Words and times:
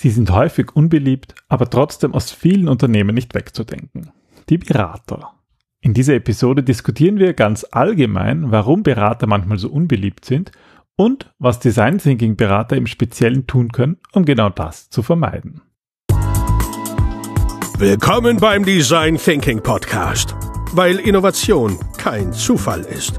Sie 0.00 0.10
sind 0.10 0.30
häufig 0.30 0.76
unbeliebt, 0.76 1.34
aber 1.48 1.68
trotzdem 1.68 2.14
aus 2.14 2.30
vielen 2.30 2.68
Unternehmen 2.68 3.16
nicht 3.16 3.34
wegzudenken. 3.34 4.12
Die 4.48 4.58
Berater. 4.58 5.32
In 5.80 5.92
dieser 5.92 6.14
Episode 6.14 6.62
diskutieren 6.62 7.18
wir 7.18 7.34
ganz 7.34 7.66
allgemein, 7.68 8.52
warum 8.52 8.84
Berater 8.84 9.26
manchmal 9.26 9.58
so 9.58 9.68
unbeliebt 9.68 10.24
sind 10.24 10.52
und 10.96 11.34
was 11.40 11.58
Design 11.58 11.98
Thinking 11.98 12.36
Berater 12.36 12.76
im 12.76 12.86
Speziellen 12.86 13.48
tun 13.48 13.72
können, 13.72 13.96
um 14.12 14.24
genau 14.24 14.50
das 14.50 14.88
zu 14.88 15.02
vermeiden. 15.02 15.62
Willkommen 17.78 18.36
beim 18.36 18.64
Design 18.64 19.16
Thinking 19.16 19.60
Podcast, 19.60 20.36
weil 20.74 21.00
Innovation 21.00 21.76
kein 21.96 22.32
Zufall 22.32 22.82
ist. 22.82 23.18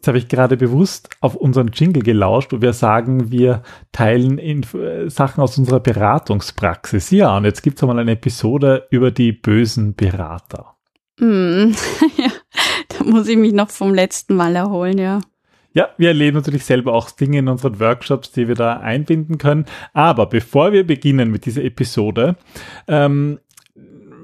Jetzt 0.00 0.08
habe 0.08 0.16
ich 0.16 0.28
gerade 0.28 0.56
bewusst 0.56 1.10
auf 1.20 1.36
unseren 1.36 1.72
Jingle 1.74 2.02
gelauscht, 2.02 2.54
wo 2.54 2.62
wir 2.62 2.72
sagen, 2.72 3.30
wir 3.30 3.62
teilen 3.92 4.38
in, 4.38 4.62
äh, 4.72 5.10
Sachen 5.10 5.42
aus 5.42 5.58
unserer 5.58 5.80
Beratungspraxis. 5.80 7.10
Ja, 7.10 7.36
und 7.36 7.44
jetzt 7.44 7.60
gibt 7.62 7.76
es 7.76 7.82
einmal 7.82 7.98
eine 7.98 8.12
Episode 8.12 8.86
über 8.88 9.10
die 9.10 9.32
bösen 9.32 9.94
Berater. 9.94 10.76
Mm, 11.18 11.72
ja, 12.16 12.30
da 12.88 13.04
muss 13.04 13.28
ich 13.28 13.36
mich 13.36 13.52
noch 13.52 13.68
vom 13.68 13.92
letzten 13.92 14.36
Mal 14.36 14.56
erholen, 14.56 14.96
ja. 14.96 15.20
Ja, 15.74 15.90
wir 15.98 16.08
erleben 16.08 16.38
natürlich 16.38 16.64
selber 16.64 16.94
auch 16.94 17.10
Dinge 17.10 17.40
in 17.40 17.48
unseren 17.48 17.78
Workshops, 17.78 18.32
die 18.32 18.48
wir 18.48 18.54
da 18.54 18.78
einbinden 18.78 19.36
können. 19.36 19.66
Aber 19.92 20.24
bevor 20.24 20.72
wir 20.72 20.86
beginnen 20.86 21.30
mit 21.30 21.44
dieser 21.44 21.62
Episode, 21.62 22.36
ähm, 22.88 23.38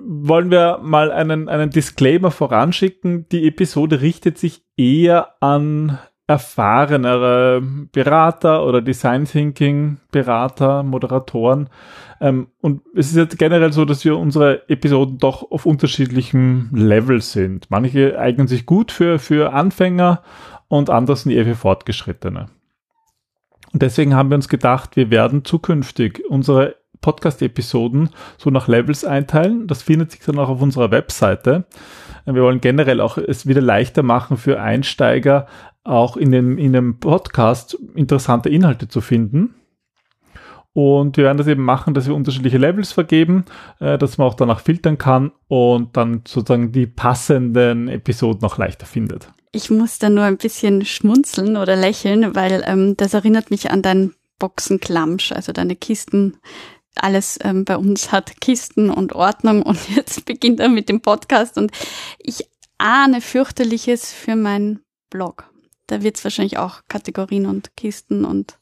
wollen 0.07 0.51
wir 0.51 0.79
mal 0.83 1.11
einen, 1.11 1.49
einen 1.49 1.71
Disclaimer 1.71 2.31
voranschicken. 2.31 3.29
Die 3.31 3.47
Episode 3.47 4.01
richtet 4.01 4.39
sich 4.39 4.63
eher 4.77 5.35
an 5.41 5.99
erfahrenere 6.29 7.63
Berater 7.93 8.65
oder 8.67 8.83
Design 8.83 9.25
Thinking 9.27 9.99
Berater, 10.11 10.83
Moderatoren. 10.83 11.69
Ähm, 12.21 12.49
und 12.61 12.83
es 12.95 13.09
ist 13.09 13.17
jetzt 13.17 13.39
generell 13.39 13.73
so, 13.73 13.85
dass 13.85 14.05
wir 14.05 14.17
unsere 14.17 14.69
Episoden 14.69 15.19
doch 15.19 15.51
auf 15.51 15.67
unterschiedlichem 15.67 16.71
Level 16.73 17.21
sind. 17.21 17.71
Manche 17.71 18.19
eignen 18.19 18.49
sich 18.49 18.67
gut 18.67 18.91
für, 18.91 19.19
für 19.19 19.53
Anfänger 19.53 20.23
und 20.69 20.91
andere 20.91 21.17
sind 21.17 21.33
eher 21.33 21.45
für 21.45 21.55
Fortgeschrittene. 21.55 22.47
Und 23.73 23.83
deswegen 23.83 24.15
haben 24.15 24.31
wir 24.31 24.37
uns 24.37 24.49
gedacht, 24.49 24.97
wir 24.97 25.11
werden 25.11 25.45
zukünftig 25.45 26.25
unsere 26.29 26.77
Podcast-Episoden 27.01 28.11
so 28.39 28.51
nach 28.51 28.69
Levels 28.69 29.05
einteilen. 29.05 29.67
Das 29.67 29.83
findet 29.83 30.13
sich 30.13 30.21
dann 30.21 30.39
auch 30.39 30.49
auf 30.49 30.63
unserer 30.63 30.91
Webseite. 30.91 31.67
Wir 32.25 32.43
wollen 32.43 32.61
generell 32.61 33.01
auch 33.01 33.19
es 33.19 33.47
wieder 33.47 33.61
leichter 33.61 34.03
machen 34.03 34.37
für 34.37 34.61
Einsteiger, 34.61 35.47
auch 35.85 36.17
in 36.17 36.33
dem, 36.33 36.59
in 36.59 36.73
dem 36.73 36.99
Podcast 36.99 37.79
interessante 37.95 38.49
Inhalte 38.49 38.89
zu 38.89 39.01
finden. 39.01 39.55
Und 40.73 41.17
wir 41.17 41.25
werden 41.25 41.39
das 41.39 41.47
eben 41.47 41.63
machen, 41.63 41.95
dass 41.95 42.07
wir 42.07 42.15
unterschiedliche 42.15 42.59
Levels 42.59 42.93
vergeben, 42.93 43.47
äh, 43.81 43.97
dass 43.97 44.19
man 44.19 44.27
auch 44.27 44.35
danach 44.35 44.61
filtern 44.61 44.99
kann 44.99 45.33
und 45.49 45.97
dann 45.97 46.21
sozusagen 46.27 46.71
die 46.71 46.87
passenden 46.87 47.89
Episoden 47.89 48.41
noch 48.43 48.59
leichter 48.59 48.85
findet. 48.85 49.31
Ich 49.53 49.71
muss 49.71 49.99
da 49.99 50.11
nur 50.11 50.25
ein 50.25 50.37
bisschen 50.37 50.85
schmunzeln 50.85 51.57
oder 51.57 51.77
lächeln, 51.77 52.35
weil 52.35 52.63
ähm, 52.67 52.95
das 52.95 53.15
erinnert 53.15 53.51
mich 53.51 53.71
an 53.71 53.81
dein 53.81 54.13
Boxenklamsch, 54.39 55.33
also 55.33 55.53
deine 55.53 55.77
Kisten 55.77 56.37
alles 56.97 57.39
ähm, 57.43 57.65
bei 57.65 57.77
uns 57.77 58.13
hat 58.13 58.41
Kisten 58.41 58.91
und 58.91 59.15
Ordnung 59.15 59.63
und 59.63 59.89
jetzt 59.95 60.25
beginnt 60.25 60.61
er 60.61 60.69
mit 60.69 60.89
dem 60.89 61.01
Podcast 61.01 61.59
und 61.59 61.73
ich 62.19 62.49
ahne 62.79 63.21
fürchterliches 63.21 64.13
für 64.13 64.37
meinen 64.37 64.81
Blog. 65.11 65.51
Da 65.87 66.03
wird 66.03 66.17
es 66.17 66.25
wahrscheinlich 66.25 66.59
auch 66.59 66.81
Kategorien 66.89 67.47
und 67.47 67.77
Kisten 67.77 68.25
und 68.25 68.59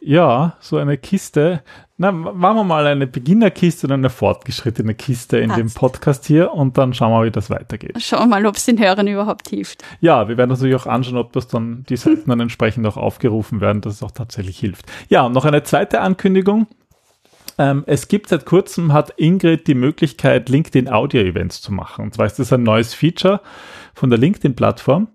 ja, 0.00 0.56
so 0.60 0.76
eine 0.76 0.96
Kiste. 0.96 1.62
Na, 1.96 2.12
machen 2.12 2.56
wir 2.56 2.64
mal 2.64 2.86
eine 2.86 3.08
Beginnerkiste 3.08 3.88
und 3.88 3.92
eine 3.92 4.10
fortgeschrittene 4.10 4.94
Kiste 4.94 5.38
in 5.38 5.48
Passt. 5.48 5.60
dem 5.60 5.70
Podcast 5.72 6.24
hier 6.26 6.52
und 6.52 6.78
dann 6.78 6.94
schauen 6.94 7.10
wir, 7.10 7.26
wie 7.26 7.32
das 7.32 7.50
weitergeht. 7.50 8.00
Schauen 8.00 8.20
wir 8.20 8.26
mal, 8.26 8.46
ob 8.46 8.54
es 8.54 8.66
den 8.66 8.78
Hörern 8.78 9.08
überhaupt 9.08 9.48
hilft. 9.48 9.82
Ja, 10.00 10.28
wir 10.28 10.36
werden 10.36 10.50
natürlich 10.50 10.76
auch 10.76 10.86
anschauen, 10.86 11.16
ob 11.16 11.32
das 11.32 11.48
dann 11.48 11.84
die 11.88 11.96
Seiten 11.96 12.30
dann 12.30 12.38
entsprechend 12.38 12.86
auch 12.86 12.96
aufgerufen 12.96 13.60
werden, 13.60 13.80
dass 13.80 13.94
es 13.94 14.02
auch 14.04 14.12
tatsächlich 14.12 14.58
hilft. 14.58 14.86
Ja, 15.08 15.26
und 15.26 15.32
noch 15.32 15.44
eine 15.44 15.64
zweite 15.64 16.00
Ankündigung. 16.00 16.68
Ähm, 17.58 17.82
es 17.86 18.08
gibt 18.08 18.28
seit 18.28 18.46
kurzem, 18.46 18.92
hat 18.92 19.14
Ingrid 19.16 19.66
die 19.66 19.74
Möglichkeit, 19.74 20.48
LinkedIn 20.48 20.88
Audio 20.88 21.20
Events 21.22 21.60
zu 21.60 21.72
machen. 21.72 22.04
Und 22.04 22.14
zwar 22.14 22.26
ist 22.26 22.38
das 22.38 22.52
ein 22.52 22.62
neues 22.62 22.94
Feature 22.94 23.40
von 23.94 24.10
der 24.10 24.18
LinkedIn-Plattform, 24.18 25.08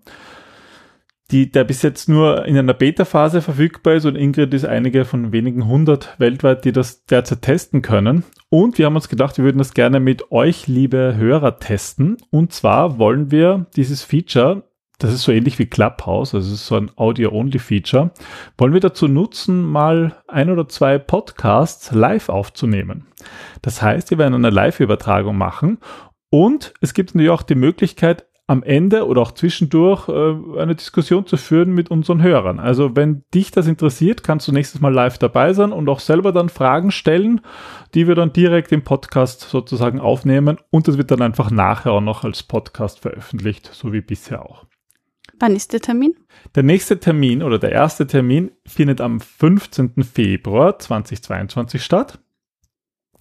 die, 1.30 1.50
der 1.50 1.64
bis 1.64 1.80
jetzt 1.80 2.08
nur 2.08 2.44
in 2.44 2.56
einer 2.56 2.74
Beta-Phase 2.74 3.40
verfügbar 3.40 3.94
ist 3.94 4.04
und 4.04 4.14
Ingrid 4.14 4.52
ist 4.52 4.66
einige 4.66 5.06
von 5.06 5.32
wenigen 5.32 5.66
hundert 5.66 6.14
weltweit, 6.18 6.66
die 6.66 6.72
das 6.72 7.06
derzeit 7.06 7.40
testen 7.40 7.80
können. 7.80 8.24
Und 8.50 8.76
wir 8.76 8.86
haben 8.86 8.94
uns 8.94 9.08
gedacht, 9.08 9.38
wir 9.38 9.44
würden 9.44 9.58
das 9.58 9.72
gerne 9.72 10.00
mit 10.00 10.30
euch, 10.30 10.66
liebe 10.66 11.14
Hörer, 11.16 11.58
testen. 11.58 12.18
Und 12.30 12.52
zwar 12.52 12.98
wollen 12.98 13.30
wir 13.30 13.66
dieses 13.74 14.04
Feature 14.04 14.64
das 14.98 15.12
ist 15.12 15.22
so 15.22 15.32
ähnlich 15.32 15.58
wie 15.58 15.66
Clubhouse, 15.66 16.34
es 16.34 16.50
ist 16.50 16.66
so 16.66 16.76
ein 16.76 16.90
Audio-Only-Feature, 16.96 18.12
wollen 18.56 18.72
wir 18.72 18.80
dazu 18.80 19.08
nutzen, 19.08 19.64
mal 19.64 20.16
ein 20.28 20.50
oder 20.50 20.68
zwei 20.68 20.98
Podcasts 20.98 21.92
live 21.92 22.28
aufzunehmen. 22.28 23.06
Das 23.62 23.82
heißt, 23.82 24.10
wir 24.10 24.18
werden 24.18 24.34
eine 24.34 24.50
Live-Übertragung 24.50 25.36
machen 25.36 25.78
und 26.30 26.74
es 26.80 26.94
gibt 26.94 27.14
natürlich 27.14 27.30
auch 27.30 27.42
die 27.42 27.56
Möglichkeit, 27.56 28.26
am 28.46 28.62
Ende 28.62 29.06
oder 29.06 29.22
auch 29.22 29.32
zwischendurch 29.32 30.08
äh, 30.08 30.60
eine 30.60 30.74
Diskussion 30.74 31.26
zu 31.26 31.38
führen 31.38 31.72
mit 31.72 31.90
unseren 31.90 32.22
Hörern. 32.22 32.60
Also 32.60 32.94
wenn 32.94 33.24
dich 33.32 33.50
das 33.50 33.66
interessiert, 33.66 34.22
kannst 34.22 34.46
du 34.46 34.52
nächstes 34.52 34.82
Mal 34.82 34.92
live 34.92 35.16
dabei 35.16 35.54
sein 35.54 35.72
und 35.72 35.88
auch 35.88 36.00
selber 36.00 36.30
dann 36.30 36.50
Fragen 36.50 36.90
stellen, 36.90 37.40
die 37.94 38.06
wir 38.06 38.14
dann 38.14 38.34
direkt 38.34 38.70
im 38.72 38.84
Podcast 38.84 39.40
sozusagen 39.40 39.98
aufnehmen 39.98 40.58
und 40.70 40.88
das 40.88 40.98
wird 40.98 41.10
dann 41.10 41.22
einfach 41.22 41.50
nachher 41.50 41.92
auch 41.92 42.02
noch 42.02 42.24
als 42.24 42.42
Podcast 42.42 43.00
veröffentlicht, 43.00 43.70
so 43.72 43.94
wie 43.94 44.02
bisher 44.02 44.44
auch. 44.44 44.66
Wann 45.40 45.56
ist 45.56 45.72
der 45.72 45.80
Termin? 45.80 46.14
Der 46.54 46.62
nächste 46.62 47.00
Termin 47.00 47.42
oder 47.42 47.58
der 47.58 47.72
erste 47.72 48.06
Termin 48.06 48.50
findet 48.66 49.00
am 49.00 49.20
15. 49.20 50.02
Februar 50.02 50.78
2022 50.78 51.82
statt 51.82 52.18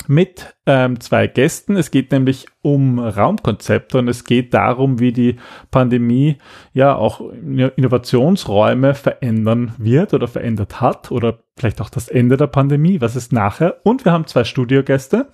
mit 0.07 0.55
ähm, 0.65 0.99
zwei 0.99 1.27
Gästen. 1.27 1.75
Es 1.75 1.91
geht 1.91 2.11
nämlich 2.11 2.47
um 2.61 2.99
Raumkonzepte 2.99 3.97
und 3.97 4.07
es 4.07 4.23
geht 4.23 4.53
darum, 4.53 4.99
wie 4.99 5.11
die 5.11 5.37
Pandemie 5.71 6.37
ja 6.73 6.95
auch 6.95 7.21
Innovationsräume 7.21 8.95
verändern 8.95 9.73
wird 9.77 10.13
oder 10.13 10.27
verändert 10.27 10.81
hat 10.81 11.11
oder 11.11 11.39
vielleicht 11.57 11.81
auch 11.81 11.89
das 11.89 12.07
Ende 12.07 12.37
der 12.37 12.47
Pandemie, 12.47 13.01
was 13.01 13.15
ist 13.15 13.31
nachher. 13.31 13.77
Und 13.83 14.05
wir 14.05 14.11
haben 14.11 14.27
zwei 14.27 14.43
Studiogäste. 14.43 15.31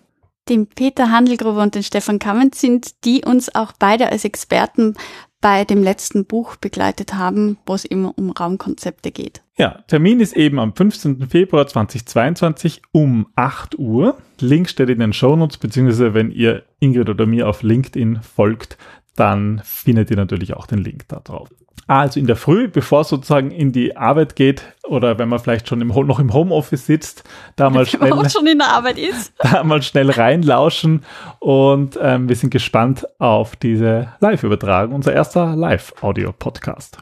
Den 0.48 0.68
Peter 0.68 1.12
Handelgruber 1.12 1.62
und 1.62 1.76
den 1.76 1.84
Stefan 1.84 2.18
Kammen 2.18 2.52
sind, 2.54 3.06
die 3.06 3.24
uns 3.24 3.54
auch 3.54 3.74
beide 3.78 4.12
als 4.12 4.26
Experten 4.26 4.96
bei 5.42 5.64
dem 5.64 5.84
letzten 5.84 6.26
Buch 6.26 6.56
begleitet 6.56 7.14
haben, 7.14 7.58
wo 7.66 7.74
es 7.74 7.86
immer 7.86 8.14
um 8.18 8.32
Raumkonzepte 8.32 9.12
geht. 9.12 9.42
Ja, 9.58 9.84
Termin 9.88 10.20
ist 10.20 10.36
eben 10.36 10.60
am 10.60 10.76
15. 10.76 11.28
Februar 11.30 11.68
2022 11.68 12.82
um 12.92 13.28
8 13.36 13.78
Uhr. 13.80 14.18
Link 14.40 14.70
steht 14.70 14.90
in 14.90 15.00
den 15.00 15.14
Shownotes, 15.14 15.58
beziehungsweise 15.58 16.14
wenn 16.14 16.32
ihr 16.32 16.64
Ingrid 16.80 17.10
oder 17.10 17.26
mir 17.26 17.48
auf 17.48 17.64
LinkedIn 17.64 18.22
folgt, 18.22 18.78
dann 19.16 19.62
findet 19.64 20.12
ihr 20.12 20.18
natürlich 20.18 20.54
auch 20.54 20.66
den 20.66 20.80
Link 20.80 21.08
da 21.08 21.20
drauf. 21.20 21.50
Also 21.88 22.20
in 22.20 22.28
der 22.28 22.36
Früh, 22.36 22.68
bevor 22.68 23.02
es 23.02 23.10
sozusagen 23.10 23.50
in 23.50 23.72
die 23.72 23.98
Arbeit 23.98 24.36
geht 24.36 24.64
oder 24.84 25.18
wenn 25.18 25.28
man 25.28 25.40
vielleicht 25.40 25.68
schon 25.68 25.82
im, 25.82 25.88
noch 25.88 26.20
im 26.20 26.34
Homeoffice 26.34 26.86
sitzt, 26.86 27.24
da 27.56 27.70
mal 27.70 27.86
schnell, 27.86 28.30
schon 28.30 28.46
in 28.46 28.60
der 28.60 28.70
Arbeit 28.70 29.00
ist. 29.00 29.34
da 29.40 29.64
mal 29.64 29.82
schnell 29.82 30.12
reinlauschen 30.12 31.04
und 31.40 31.98
ähm, 32.02 32.30
wir 32.30 32.36
sind 32.36 32.52
gespannt 32.52 33.08
auf 33.20 33.56
diese 33.56 34.14
Live-Übertragung, 34.20 34.94
unser 34.94 35.14
erster 35.14 35.56
Live-Audio-Podcast. 35.56 37.00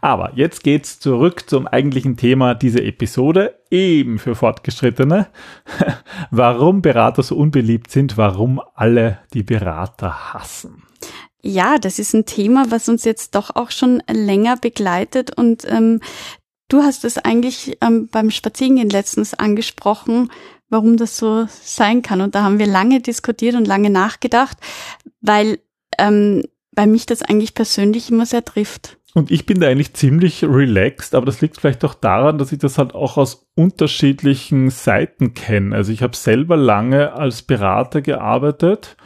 Aber 0.00 0.32
jetzt 0.34 0.64
geht's 0.64 0.98
zurück 0.98 1.48
zum 1.48 1.66
eigentlichen 1.66 2.16
Thema 2.16 2.54
dieser 2.54 2.82
Episode, 2.82 3.54
eben 3.70 4.18
für 4.18 4.34
Fortgeschrittene. 4.34 5.28
warum 6.30 6.82
Berater 6.82 7.22
so 7.22 7.36
unbeliebt 7.36 7.90
sind, 7.90 8.16
warum 8.16 8.60
alle 8.74 9.18
die 9.34 9.42
Berater 9.42 10.32
hassen. 10.34 10.82
Ja, 11.42 11.78
das 11.78 11.98
ist 11.98 12.14
ein 12.14 12.26
Thema, 12.26 12.70
was 12.70 12.88
uns 12.88 13.04
jetzt 13.04 13.34
doch 13.34 13.54
auch 13.54 13.70
schon 13.70 14.02
länger 14.10 14.56
begleitet 14.56 15.36
und 15.36 15.64
ähm, 15.70 16.00
du 16.68 16.82
hast 16.82 17.04
es 17.04 17.18
eigentlich 17.18 17.78
ähm, 17.80 18.08
beim 18.10 18.30
Spazierengehen 18.30 18.90
letztens 18.90 19.34
angesprochen, 19.34 20.30
warum 20.68 20.96
das 20.96 21.16
so 21.16 21.46
sein 21.48 22.02
kann. 22.02 22.20
Und 22.20 22.34
da 22.34 22.42
haben 22.42 22.58
wir 22.58 22.66
lange 22.66 23.00
diskutiert 23.00 23.54
und 23.54 23.66
lange 23.66 23.90
nachgedacht, 23.90 24.58
weil 25.20 25.58
ähm, 25.98 26.42
bei 26.72 26.86
mich 26.86 27.06
das 27.06 27.22
eigentlich 27.22 27.54
persönlich 27.54 28.10
immer 28.10 28.26
sehr 28.26 28.44
trifft. 28.44 28.98
Und 29.14 29.30
ich 29.30 29.46
bin 29.46 29.58
da 29.58 29.68
eigentlich 29.68 29.94
ziemlich 29.94 30.44
relaxed, 30.44 31.14
aber 31.14 31.26
das 31.26 31.40
liegt 31.40 31.58
vielleicht 31.58 31.84
auch 31.84 31.94
daran, 31.94 32.38
dass 32.38 32.52
ich 32.52 32.58
das 32.58 32.78
halt 32.78 32.94
auch 32.94 33.16
aus 33.16 33.48
unterschiedlichen 33.56 34.70
Seiten 34.70 35.34
kenne. 35.34 35.74
Also 35.74 35.92
ich 35.92 36.02
habe 36.02 36.14
selber 36.14 36.56
lange 36.56 37.14
als 37.14 37.42
Berater 37.42 38.02
gearbeitet, 38.02 38.96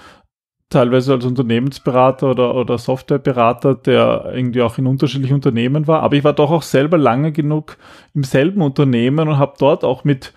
teilweise 0.73 1.13
als 1.13 1.25
Unternehmensberater 1.25 2.31
oder, 2.31 2.55
oder 2.55 2.79
Softwareberater, 2.79 3.75
der 3.75 4.33
irgendwie 4.35 4.63
auch 4.63 4.79
in 4.79 4.87
unterschiedlichen 4.87 5.35
Unternehmen 5.35 5.87
war. 5.87 6.03
Aber 6.03 6.17
ich 6.17 6.25
war 6.25 6.33
doch 6.33 6.51
auch 6.51 6.63
selber 6.63 6.99
lange 6.99 7.33
genug 7.33 7.77
im 8.15 8.25
selben 8.25 8.63
Unternehmen 8.63 9.29
und 9.29 9.39
habe 9.39 9.55
dort 9.59 9.85
auch 9.85 10.05
mit 10.05 10.33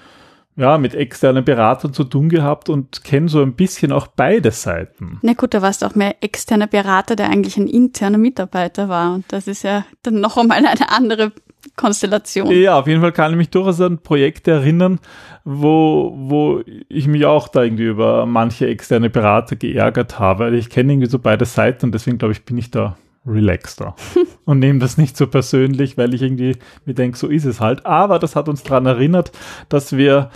ja, 0.57 0.77
mit 0.77 0.95
externen 0.95 1.43
Beratern 1.43 1.93
zu 1.93 2.05
tun 2.05 2.29
gehabt 2.29 2.69
und 2.69 3.03
kenne 3.03 3.27
so 3.27 3.41
ein 3.41 3.55
bisschen 3.55 3.91
auch 3.91 4.07
beide 4.07 4.51
Seiten. 4.51 5.19
Na 5.21 5.33
gut, 5.33 5.53
da 5.53 5.61
warst 5.61 5.81
du 5.81 5.85
auch 5.85 5.95
mehr 5.95 6.15
externer 6.21 6.67
Berater, 6.67 7.15
der 7.17 7.29
eigentlich 7.29 7.57
ein 7.57 7.67
interner 7.67 8.17
Mitarbeiter 8.17 8.87
war. 8.87 9.15
Und 9.15 9.25
das 9.29 9.47
ist 9.47 9.63
ja 9.63 9.85
dann 10.03 10.21
noch 10.21 10.37
einmal 10.37 10.57
eine 10.65 10.89
andere 10.89 11.33
Konstellation. 11.75 12.51
Ja, 12.51 12.79
auf 12.79 12.87
jeden 12.87 13.01
Fall 13.01 13.11
kann 13.11 13.31
ich 13.31 13.37
mich 13.37 13.49
durchaus 13.49 13.81
an 13.81 13.99
Projekte 13.99 14.51
erinnern, 14.51 14.99
wo, 15.43 16.13
wo 16.17 16.61
ich 16.89 17.07
mich 17.07 17.25
auch 17.25 17.47
da 17.47 17.63
irgendwie 17.63 17.85
über 17.85 18.25
manche 18.25 18.67
externe 18.67 19.09
Berater 19.09 19.55
geärgert 19.55 20.19
habe. 20.19 20.55
Ich 20.55 20.69
kenne 20.69 20.93
irgendwie 20.93 21.09
so 21.09 21.19
beide 21.19 21.45
Seiten 21.45 21.87
und 21.87 21.91
deswegen 21.91 22.17
glaube 22.17 22.33
ich, 22.33 22.45
bin 22.45 22.57
ich 22.57 22.71
da 22.71 22.97
relaxter 23.27 23.95
und 24.45 24.59
nehme 24.59 24.79
das 24.79 24.97
nicht 24.97 25.17
so 25.17 25.27
persönlich, 25.27 25.97
weil 25.97 26.13
ich 26.13 26.21
irgendwie 26.21 26.57
mir 26.85 26.93
denke, 26.93 27.17
so 27.17 27.27
ist 27.27 27.45
es 27.45 27.59
halt. 27.59 27.85
Aber 27.85 28.19
das 28.19 28.35
hat 28.35 28.47
uns 28.47 28.63
daran 28.63 28.85
erinnert, 28.85 29.31
dass 29.69 29.97
wir 29.97 30.29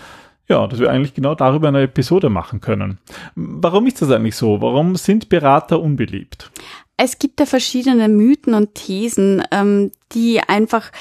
ja, 0.50 0.66
dass 0.66 0.80
wir 0.80 0.90
eigentlich 0.90 1.14
genau 1.14 1.36
darüber 1.36 1.68
eine 1.68 1.84
Episode 1.84 2.30
machen 2.30 2.60
können. 2.60 2.98
Warum 3.36 3.86
ist 3.86 4.02
das 4.02 4.10
eigentlich 4.10 4.36
so? 4.36 4.60
Warum 4.62 4.96
sind 4.96 5.30
Berater 5.30 5.80
unbeliebt? 5.80 6.52
Es 7.02 7.18
gibt 7.18 7.40
ja 7.40 7.46
verschiedene 7.46 8.10
Mythen 8.10 8.54
und 8.54 8.76
Thesen, 8.76 9.42
ähm, 9.52 9.90
die 10.12 10.42
einfach 10.42 10.92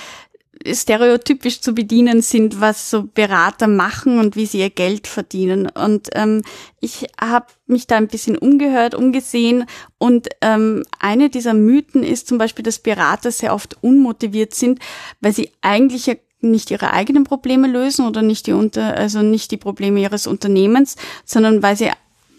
stereotypisch 0.64 1.60
zu 1.60 1.72
bedienen 1.72 2.22
sind, 2.22 2.60
was 2.60 2.88
so 2.88 3.02
Berater 3.02 3.66
machen 3.66 4.20
und 4.20 4.36
wie 4.36 4.46
sie 4.46 4.60
ihr 4.60 4.70
Geld 4.70 5.08
verdienen. 5.08 5.68
Und 5.68 6.10
ähm, 6.14 6.42
ich 6.80 7.06
habe 7.20 7.46
mich 7.66 7.88
da 7.88 7.96
ein 7.96 8.06
bisschen 8.06 8.38
umgehört, 8.38 8.94
umgesehen 8.94 9.64
und 9.98 10.28
ähm, 10.40 10.84
eine 11.00 11.30
dieser 11.30 11.54
Mythen 11.54 12.04
ist 12.04 12.28
zum 12.28 12.38
Beispiel, 12.38 12.62
dass 12.62 12.78
Berater 12.78 13.32
sehr 13.32 13.52
oft 13.52 13.82
unmotiviert 13.82 14.54
sind, 14.54 14.78
weil 15.20 15.32
sie 15.32 15.50
eigentlich 15.62 16.06
ja 16.06 16.14
nicht 16.40 16.70
ihre 16.70 16.92
eigenen 16.92 17.24
Probleme 17.24 17.66
lösen 17.66 18.06
oder 18.06 18.22
nicht 18.22 18.46
die 18.46 18.52
unter, 18.52 18.94
also 18.96 19.22
nicht 19.22 19.50
die 19.50 19.56
Probleme 19.56 20.00
ihres 20.00 20.28
Unternehmens, 20.28 20.94
sondern 21.24 21.60
weil 21.64 21.76
sie 21.76 21.90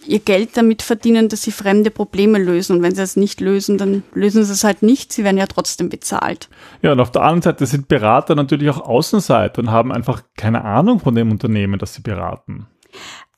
ihr 0.06 0.20
Geld 0.20 0.56
damit 0.56 0.82
verdienen, 0.82 1.30
dass 1.30 1.44
sie 1.44 1.52
fremde 1.52 1.92
Probleme 1.92 2.40
lösen. 2.40 2.78
Und 2.78 2.84
wenn 2.84 2.96
sie 2.96 3.02
es 3.02 3.16
nicht 3.16 3.42
lösen, 3.42 3.78
dann 3.78 4.04
lösen 4.14 4.44
sie 4.44 4.54
es 4.54 4.64
halt 4.64 4.82
nicht. 4.82 5.14
Sie 5.14 5.24
werden 5.24 5.38
ja 5.38 5.48
trotzdem 5.48 5.90
bezahlt. 5.90 6.50
Ja, 6.82 6.92
und 6.94 7.00
auf 7.00 7.12
der 7.12 7.22
anderen 7.24 7.42
Seite 7.42 7.66
sind 7.66 7.88
Berater 7.88 8.36
natürlich 8.36 8.70
auch 8.70 8.82
Außenseiter 8.82 9.62
und 9.62 9.72
haben 9.72 9.92
einfach 9.92 10.24
keine 10.38 10.64
Ahnung 10.64 11.00
von 11.00 11.16
dem 11.16 11.32
Unternehmen, 11.32 11.80
das 11.80 11.94
sie 11.94 12.02
beraten. 12.02 12.68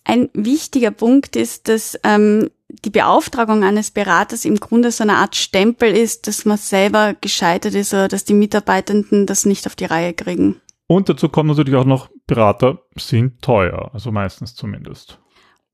Ein 0.03 0.29
wichtiger 0.33 0.91
Punkt 0.91 1.35
ist, 1.35 1.67
dass 1.67 1.99
ähm, 2.03 2.49
die 2.85 2.89
Beauftragung 2.89 3.63
eines 3.63 3.91
Beraters 3.91 4.45
im 4.45 4.59
Grunde 4.59 4.91
so 4.91 5.03
eine 5.03 5.17
Art 5.17 5.35
Stempel 5.35 5.95
ist, 5.95 6.27
dass 6.27 6.45
man 6.45 6.57
selber 6.57 7.15
gescheitert 7.19 7.75
ist 7.75 7.93
oder 7.93 8.07
dass 8.07 8.25
die 8.25 8.33
Mitarbeitenden 8.33 9.25
das 9.25 9.45
nicht 9.45 9.67
auf 9.67 9.75
die 9.75 9.85
Reihe 9.85 10.13
kriegen. 10.13 10.59
Und 10.87 11.07
dazu 11.07 11.29
kommt 11.29 11.49
natürlich 11.49 11.75
auch 11.75 11.85
noch, 11.85 12.09
Berater 12.27 12.79
sind 12.97 13.41
teuer, 13.41 13.91
also 13.93 14.11
meistens 14.11 14.55
zumindest. 14.55 15.19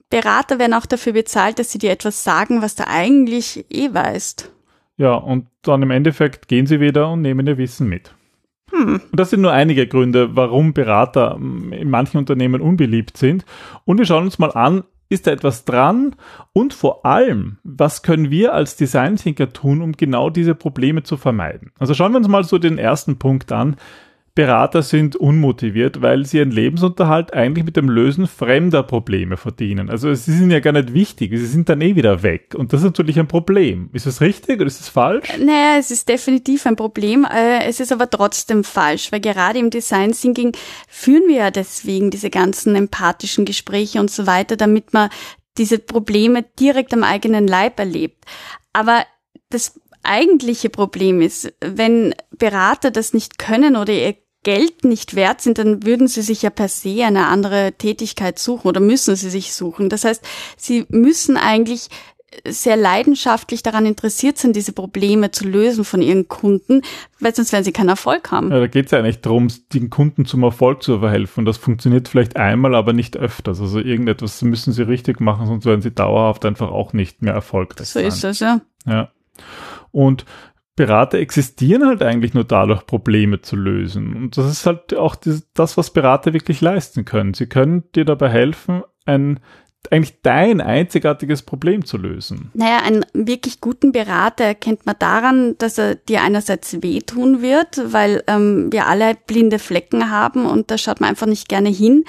Berater 0.09 0.59
werden 0.59 0.73
auch 0.73 0.85
dafür 0.85 1.13
bezahlt, 1.13 1.59
dass 1.59 1.71
sie 1.71 1.79
dir 1.79 1.91
etwas 1.91 2.23
sagen, 2.23 2.61
was 2.61 2.75
du 2.75 2.87
eigentlich 2.87 3.65
eh 3.69 3.93
weißt. 3.93 4.51
Ja, 4.97 5.13
und 5.13 5.47
dann 5.61 5.83
im 5.83 5.91
Endeffekt 5.91 6.47
gehen 6.47 6.65
sie 6.65 6.79
wieder 6.79 7.11
und 7.11 7.21
nehmen 7.21 7.45
ihr 7.45 7.57
Wissen 7.57 7.87
mit. 7.87 8.13
Hm. 8.71 9.01
Und 9.11 9.19
das 9.19 9.29
sind 9.29 9.41
nur 9.41 9.51
einige 9.51 9.87
Gründe, 9.87 10.35
warum 10.35 10.73
Berater 10.73 11.35
hm, 11.35 11.71
in 11.71 11.89
manchen 11.89 12.17
Unternehmen 12.17 12.61
unbeliebt 12.61 13.17
sind. 13.17 13.45
Und 13.85 13.97
wir 13.97 14.05
schauen 14.05 14.25
uns 14.25 14.39
mal 14.39 14.51
an, 14.51 14.83
ist 15.09 15.27
da 15.27 15.31
etwas 15.31 15.63
dran? 15.63 16.15
Und 16.51 16.73
vor 16.73 17.05
allem, 17.05 17.57
was 17.63 18.01
können 18.03 18.29
wir 18.29 18.53
als 18.53 18.75
Design 18.75 19.15
Thinker 19.15 19.53
tun, 19.53 19.81
um 19.81 19.93
genau 19.93 20.29
diese 20.29 20.55
Probleme 20.55 21.03
zu 21.03 21.15
vermeiden? 21.15 21.71
Also 21.79 21.93
schauen 21.93 22.11
wir 22.11 22.17
uns 22.17 22.27
mal 22.27 22.43
so 22.43 22.57
den 22.57 22.77
ersten 22.77 23.17
Punkt 23.17 23.51
an. 23.51 23.77
Berater 24.37 24.83
sind 24.83 25.15
unmotiviert, 25.15 26.03
weil 26.03 26.27
sie 26.27 26.37
ihren 26.37 26.51
Lebensunterhalt 26.51 27.33
eigentlich 27.33 27.65
mit 27.65 27.75
dem 27.75 27.89
Lösen 27.89 28.27
fremder 28.27 28.83
Probleme 28.83 29.35
verdienen. 29.35 29.89
Also 29.89 30.13
sie 30.13 30.31
sind 30.31 30.51
ja 30.51 30.59
gar 30.59 30.73
nicht 30.73 30.93
wichtig, 30.93 31.31
sie 31.31 31.47
sind 31.47 31.69
dann 31.69 31.81
eh 31.81 31.95
wieder 31.95 32.21
weg. 32.21 32.53
Und 32.55 32.71
das 32.71 32.81
ist 32.81 32.85
natürlich 32.85 33.17
ein 33.17 33.27
Problem. 33.27 33.89
Ist 33.93 34.05
das 34.05 34.21
richtig 34.21 34.57
oder 34.57 34.67
ist 34.67 34.79
das 34.79 34.89
falsch? 34.89 35.27
Naja, 35.39 35.79
es 35.79 35.89
ist 35.89 36.07
definitiv 36.07 36.67
ein 36.67 36.75
Problem. 36.75 37.25
Äh, 37.25 37.65
es 37.65 37.79
ist 37.79 37.91
aber 37.91 38.11
trotzdem 38.11 38.63
falsch, 38.63 39.11
weil 39.11 39.21
gerade 39.21 39.57
im 39.57 39.71
Design 39.71 40.11
Thinking 40.11 40.51
führen 40.87 41.27
wir 41.27 41.37
ja 41.37 41.49
deswegen 41.49 42.11
diese 42.11 42.29
ganzen 42.29 42.75
empathischen 42.75 43.43
Gespräche 43.43 43.99
und 43.99 44.11
so 44.11 44.27
weiter, 44.27 44.55
damit 44.55 44.93
man 44.93 45.09
diese 45.57 45.79
Probleme 45.79 46.45
direkt 46.59 46.93
am 46.93 47.03
eigenen 47.03 47.47
Leib 47.47 47.79
erlebt. 47.79 48.23
Aber 48.71 49.03
das 49.49 49.81
eigentliche 50.03 50.69
Problem 50.69 51.21
ist, 51.21 51.51
wenn 51.59 52.13
Berater 52.29 52.91
das 52.91 53.15
nicht 53.15 53.39
können 53.39 53.75
oder 53.75 53.93
ihr 53.93 54.15
Geld 54.47 54.85
nicht 54.85 55.13
wert 55.17 55.41
sind, 55.41 55.57
dann 55.57 55.83
würden 55.85 56.07
sie 56.07 56.21
sich 56.21 56.41
ja 56.41 56.49
per 56.49 56.69
se 56.69 57.03
eine 57.03 57.27
andere 57.27 57.73
Tätigkeit 57.77 58.39
suchen 58.39 58.69
oder 58.69 58.79
müssen 58.79 59.17
sie 59.17 59.29
sich 59.29 59.53
suchen. 59.53 59.89
Das 59.89 60.05
heißt, 60.05 60.25
sie 60.55 60.85
müssen 60.87 61.35
eigentlich 61.35 61.89
sehr 62.47 62.77
leidenschaftlich 62.77 63.61
daran 63.61 63.85
interessiert 63.85 64.37
sind, 64.37 64.55
diese 64.55 64.71
Probleme 64.71 65.31
zu 65.31 65.45
lösen 65.45 65.83
von 65.83 66.01
ihren 66.01 66.29
Kunden, 66.29 66.81
weil 67.19 67.35
sonst 67.35 67.51
werden 67.51 67.65
sie 67.65 67.73
keinen 67.73 67.89
Erfolg 67.89 68.31
haben. 68.31 68.49
Ja, 68.49 68.61
da 68.61 68.67
geht 68.67 68.85
es 68.85 68.91
ja 68.91 68.99
eigentlich 68.99 69.19
darum, 69.19 69.49
den 69.73 69.89
Kunden 69.89 70.23
zum 70.23 70.43
Erfolg 70.43 70.81
zu 70.81 70.99
verhelfen. 70.99 71.43
Das 71.43 71.57
funktioniert 71.57 72.07
vielleicht 72.07 72.37
einmal, 72.37 72.73
aber 72.73 72.93
nicht 72.93 73.17
öfters. 73.17 73.59
Also 73.59 73.79
irgendetwas 73.79 74.41
müssen 74.43 74.71
sie 74.71 74.83
richtig 74.83 75.19
machen, 75.19 75.45
sonst 75.47 75.65
werden 75.65 75.81
sie 75.81 75.91
dauerhaft 75.91 76.45
einfach 76.45 76.71
auch 76.71 76.93
nicht 76.93 77.21
mehr 77.21 77.33
erfolgreich 77.33 77.89
so 77.89 77.99
sein. 77.99 78.07
Ist 78.07 78.23
es, 78.23 78.39
ja. 78.39 78.61
Ja. 78.85 79.11
Und 79.91 80.23
Berater 80.77 81.17
existieren 81.17 81.85
halt 81.85 82.03
eigentlich 82.03 82.35
nur 82.35 82.45
dadurch, 82.45 82.85
Probleme 82.85 83.41
zu 83.41 83.55
lösen. 83.55 84.15
Und 84.15 84.37
das 84.37 84.49
ist 84.49 84.65
halt 84.65 84.93
auch 84.93 85.15
das, 85.15 85.75
was 85.75 85.89
Berater 85.91 86.33
wirklich 86.33 86.61
leisten 86.61 87.03
können. 87.03 87.33
Sie 87.33 87.47
können 87.47 87.83
dir 87.93 88.05
dabei 88.05 88.29
helfen, 88.29 88.83
ein 89.05 89.39
eigentlich 89.91 90.21
dein 90.21 90.59
einzigartiges 90.59 91.43
Problem 91.43 91.85
zu 91.85 91.97
lösen. 91.97 92.51
Naja, 92.53 92.79
einen 92.83 93.05
wirklich 93.13 93.61
guten 93.61 93.93
Berater 93.93 94.43
erkennt 94.43 94.85
man 94.85 94.95
daran, 94.99 95.57
dass 95.59 95.77
er 95.77 95.95
dir 95.95 96.21
einerseits 96.23 96.81
wehtun 96.81 97.41
wird, 97.41 97.81
weil 97.93 98.21
ähm, 98.27 98.71
wir 98.71 98.87
alle 98.87 99.15
blinde 99.27 99.59
Flecken 99.59 100.09
haben 100.11 100.45
und 100.45 100.71
da 100.71 100.77
schaut 100.77 100.99
man 100.99 101.11
einfach 101.11 101.27
nicht 101.27 101.47
gerne 101.47 101.69
hin. 101.69 102.03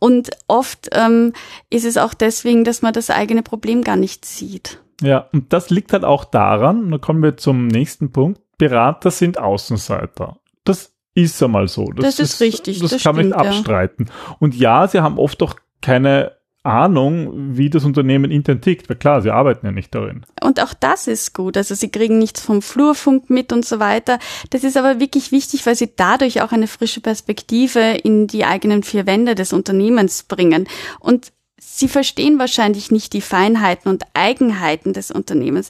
Und 0.00 0.30
oft 0.48 0.88
ähm, 0.92 1.32
ist 1.68 1.84
es 1.84 1.96
auch 1.96 2.14
deswegen, 2.14 2.64
dass 2.64 2.82
man 2.82 2.92
das 2.92 3.10
eigene 3.10 3.42
Problem 3.42 3.82
gar 3.82 3.96
nicht 3.96 4.24
sieht. 4.24 4.80
Ja, 5.00 5.28
und 5.32 5.52
das 5.52 5.70
liegt 5.70 5.92
halt 5.92 6.04
auch 6.04 6.24
daran, 6.24 6.84
und 6.84 6.90
da 6.90 6.98
kommen 6.98 7.22
wir 7.22 7.36
zum 7.36 7.66
nächsten 7.66 8.12
Punkt, 8.12 8.40
Berater 8.58 9.10
sind 9.10 9.38
Außenseiter. 9.38 10.38
Das 10.64 10.92
ist 11.14 11.42
einmal 11.42 11.68
so. 11.68 11.86
Das, 11.86 12.16
das 12.16 12.20
ist, 12.20 12.34
ist, 12.34 12.40
richtig. 12.40 12.80
Das, 12.80 12.90
das 12.90 13.02
kann 13.02 13.16
man 13.16 13.26
nicht 13.26 13.34
abstreiten. 13.34 14.06
Ja. 14.08 14.36
Und 14.38 14.54
ja, 14.54 14.86
sie 14.86 15.00
haben 15.00 15.18
oft 15.18 15.42
auch 15.42 15.54
keine 15.80 16.32
Ahnung, 16.62 17.56
wie 17.56 17.70
das 17.70 17.84
Unternehmen 17.84 18.30
intern 18.30 18.60
tickt, 18.60 18.90
weil 18.90 18.96
klar, 18.96 19.22
sie 19.22 19.30
arbeiten 19.30 19.64
ja 19.64 19.72
nicht 19.72 19.94
darin. 19.94 20.26
Und 20.42 20.60
auch 20.60 20.74
das 20.74 21.06
ist 21.06 21.32
gut. 21.32 21.56
Also 21.56 21.74
sie 21.74 21.88
kriegen 21.88 22.18
nichts 22.18 22.42
vom 22.42 22.60
Flurfunk 22.60 23.30
mit 23.30 23.52
und 23.52 23.64
so 23.64 23.80
weiter. 23.80 24.18
Das 24.50 24.62
ist 24.62 24.76
aber 24.76 25.00
wirklich 25.00 25.32
wichtig, 25.32 25.64
weil 25.64 25.74
sie 25.74 25.90
dadurch 25.96 26.42
auch 26.42 26.52
eine 26.52 26.66
frische 26.66 27.00
Perspektive 27.00 27.80
in 27.80 28.26
die 28.26 28.44
eigenen 28.44 28.82
vier 28.82 29.06
Wände 29.06 29.34
des 29.34 29.54
Unternehmens 29.54 30.24
bringen. 30.24 30.68
Und 30.98 31.32
Sie 31.62 31.88
verstehen 31.88 32.38
wahrscheinlich 32.38 32.90
nicht 32.90 33.12
die 33.12 33.20
Feinheiten 33.20 33.90
und 33.90 34.04
Eigenheiten 34.14 34.94
des 34.94 35.10
Unternehmens. 35.10 35.68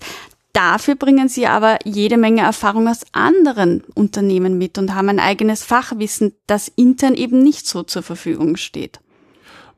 Dafür 0.52 0.94
bringen 0.94 1.28
sie 1.28 1.46
aber 1.46 1.78
jede 1.84 2.16
Menge 2.16 2.42
Erfahrung 2.42 2.88
aus 2.88 3.04
anderen 3.12 3.82
Unternehmen 3.94 4.56
mit 4.56 4.78
und 4.78 4.94
haben 4.94 5.08
ein 5.08 5.18
eigenes 5.18 5.64
Fachwissen, 5.64 6.32
das 6.46 6.68
intern 6.68 7.14
eben 7.14 7.42
nicht 7.42 7.66
so 7.66 7.82
zur 7.82 8.02
Verfügung 8.02 8.56
steht. 8.56 9.00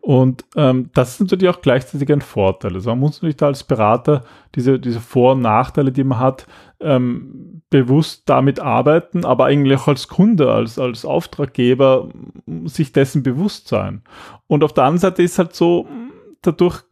Und 0.02 0.44
ähm, 0.56 0.90
das 0.94 1.12
ist 1.12 1.20
natürlich 1.20 1.48
auch 1.48 1.62
gleichzeitig 1.62 2.10
ein 2.12 2.22
Vorteil. 2.22 2.74
Also 2.74 2.90
man 2.90 2.98
muss 2.98 3.16
natürlich 3.16 3.36
da 3.36 3.46
als 3.46 3.64
Berater 3.64 4.24
diese, 4.54 4.78
diese 4.80 5.00
Vor- 5.00 5.32
und 5.32 5.42
Nachteile, 5.42 5.92
die 5.92 6.04
man 6.04 6.18
hat, 6.18 6.46
ähm, 6.82 7.62
bewusst 7.70 8.24
damit 8.26 8.60
arbeiten, 8.60 9.24
aber 9.24 9.46
eigentlich 9.46 9.78
auch 9.78 9.88
als 9.88 10.08
Kunde, 10.08 10.52
als, 10.52 10.78
als 10.78 11.04
Auftraggeber 11.04 12.10
sich 12.64 12.92
dessen 12.92 13.22
bewusst 13.22 13.68
sein. 13.68 14.02
Und 14.46 14.62
auf 14.62 14.74
der 14.74 14.84
anderen 14.84 15.00
Seite 15.00 15.22
ist 15.22 15.38
halt 15.38 15.54
so, 15.54 15.86
dadurch, 16.42 16.82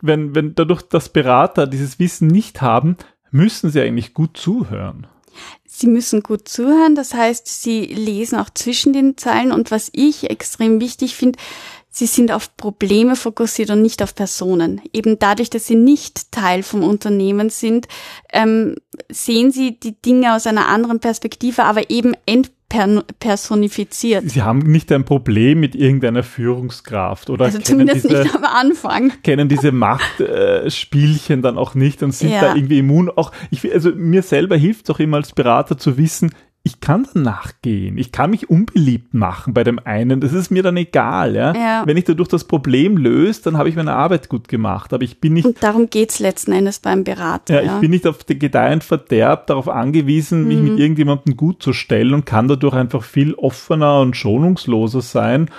wenn, 0.00 0.34
wenn 0.34 0.54
dadurch, 0.54 0.82
dass 0.82 1.08
Berater 1.10 1.66
dieses 1.66 1.98
Wissen 1.98 2.28
nicht 2.28 2.62
haben, 2.62 2.96
müssen 3.30 3.70
sie 3.70 3.80
eigentlich 3.80 4.14
gut 4.14 4.36
zuhören 4.36 5.06
Sie 5.64 5.86
müssen 5.86 6.22
gut 6.22 6.48
zuhören, 6.48 6.94
das 6.94 7.14
heißt, 7.14 7.46
Sie 7.46 7.84
lesen 7.84 8.38
auch 8.38 8.50
zwischen 8.50 8.92
den 8.92 9.16
Zeilen 9.16 9.52
und 9.52 9.70
was 9.70 9.90
ich 9.92 10.28
extrem 10.28 10.80
wichtig 10.80 11.14
finde, 11.14 11.38
Sie 11.90 12.06
sind 12.06 12.30
auf 12.30 12.56
Probleme 12.56 13.16
fokussiert 13.16 13.70
und 13.70 13.82
nicht 13.82 14.02
auf 14.02 14.14
Personen. 14.14 14.80
Eben 14.92 15.18
dadurch, 15.18 15.50
dass 15.50 15.66
Sie 15.66 15.74
nicht 15.74 16.30
Teil 16.30 16.62
vom 16.62 16.82
Unternehmen 16.82 17.50
sind, 17.50 17.88
ähm, 18.32 18.76
sehen 19.10 19.50
Sie 19.50 19.78
die 19.80 20.00
Dinge 20.00 20.34
aus 20.34 20.46
einer 20.46 20.68
anderen 20.68 21.00
Perspektive, 21.00 21.64
aber 21.64 21.90
eben 21.90 22.14
ent 22.26 22.52
personifiziert. 23.18 24.28
Sie 24.28 24.42
haben 24.42 24.58
nicht 24.58 24.92
ein 24.92 25.04
Problem 25.04 25.58
mit 25.60 25.74
irgendeiner 25.74 26.22
Führungskraft 26.22 27.30
oder 27.30 27.46
also 27.46 27.60
zumindest 27.60 28.04
diese, 28.04 28.22
nicht 28.24 28.34
am 28.34 28.44
Anfang. 28.44 29.12
kennen 29.22 29.48
diese 29.48 29.72
Machtspielchen 29.72 31.38
äh, 31.38 31.42
dann 31.42 31.56
auch 31.56 31.74
nicht 31.74 32.02
und 32.02 32.12
sind 32.12 32.30
ja. 32.30 32.42
da 32.42 32.54
irgendwie 32.54 32.80
immun. 32.80 33.08
Auch 33.08 33.32
ich, 33.50 33.72
also 33.72 33.92
mir 33.94 34.22
selber 34.22 34.56
hilft 34.56 34.84
es 34.84 34.94
auch 34.94 34.98
immer 34.98 35.16
als 35.16 35.32
Berater 35.32 35.78
zu 35.78 35.96
wissen, 35.96 36.34
ich 36.68 36.80
kann 36.80 37.08
danach 37.14 37.52
gehen. 37.62 37.96
Ich 37.96 38.12
kann 38.12 38.28
mich 38.28 38.50
unbeliebt 38.50 39.14
machen 39.14 39.54
bei 39.54 39.64
dem 39.64 39.80
einen. 39.82 40.20
Das 40.20 40.34
ist 40.34 40.50
mir 40.50 40.62
dann 40.62 40.76
egal. 40.76 41.34
Ja? 41.34 41.54
ja. 41.54 41.82
Wenn 41.86 41.96
ich 41.96 42.04
dadurch 42.04 42.28
das 42.28 42.44
Problem 42.44 42.98
löse, 42.98 43.42
dann 43.44 43.56
habe 43.56 43.70
ich 43.70 43.76
meine 43.76 43.94
Arbeit 43.94 44.28
gut 44.28 44.48
gemacht. 44.48 44.92
Aber 44.92 45.02
ich 45.02 45.18
bin 45.18 45.32
nicht. 45.32 45.46
Und 45.46 45.62
darum 45.62 45.88
geht's 45.88 46.18
letzten 46.18 46.52
Endes 46.52 46.78
beim 46.78 47.04
Berater. 47.04 47.54
Ja, 47.54 47.62
ja. 47.62 47.74
ich 47.74 47.80
bin 47.80 47.90
nicht 47.90 48.06
auf 48.06 48.22
den 48.22 48.38
Gedeih 48.38 48.74
und 48.74 48.84
Verderb 48.84 49.46
darauf 49.46 49.66
angewiesen, 49.66 50.42
mhm. 50.42 50.48
mich 50.48 50.58
mit 50.58 50.78
irgendjemandem 50.78 51.38
gut 51.38 51.62
zu 51.62 51.72
stellen 51.72 52.12
und 52.12 52.26
kann 52.26 52.48
dadurch 52.48 52.74
einfach 52.74 53.02
viel 53.02 53.32
offener 53.32 54.00
und 54.00 54.14
schonungsloser 54.14 55.00
sein. 55.00 55.50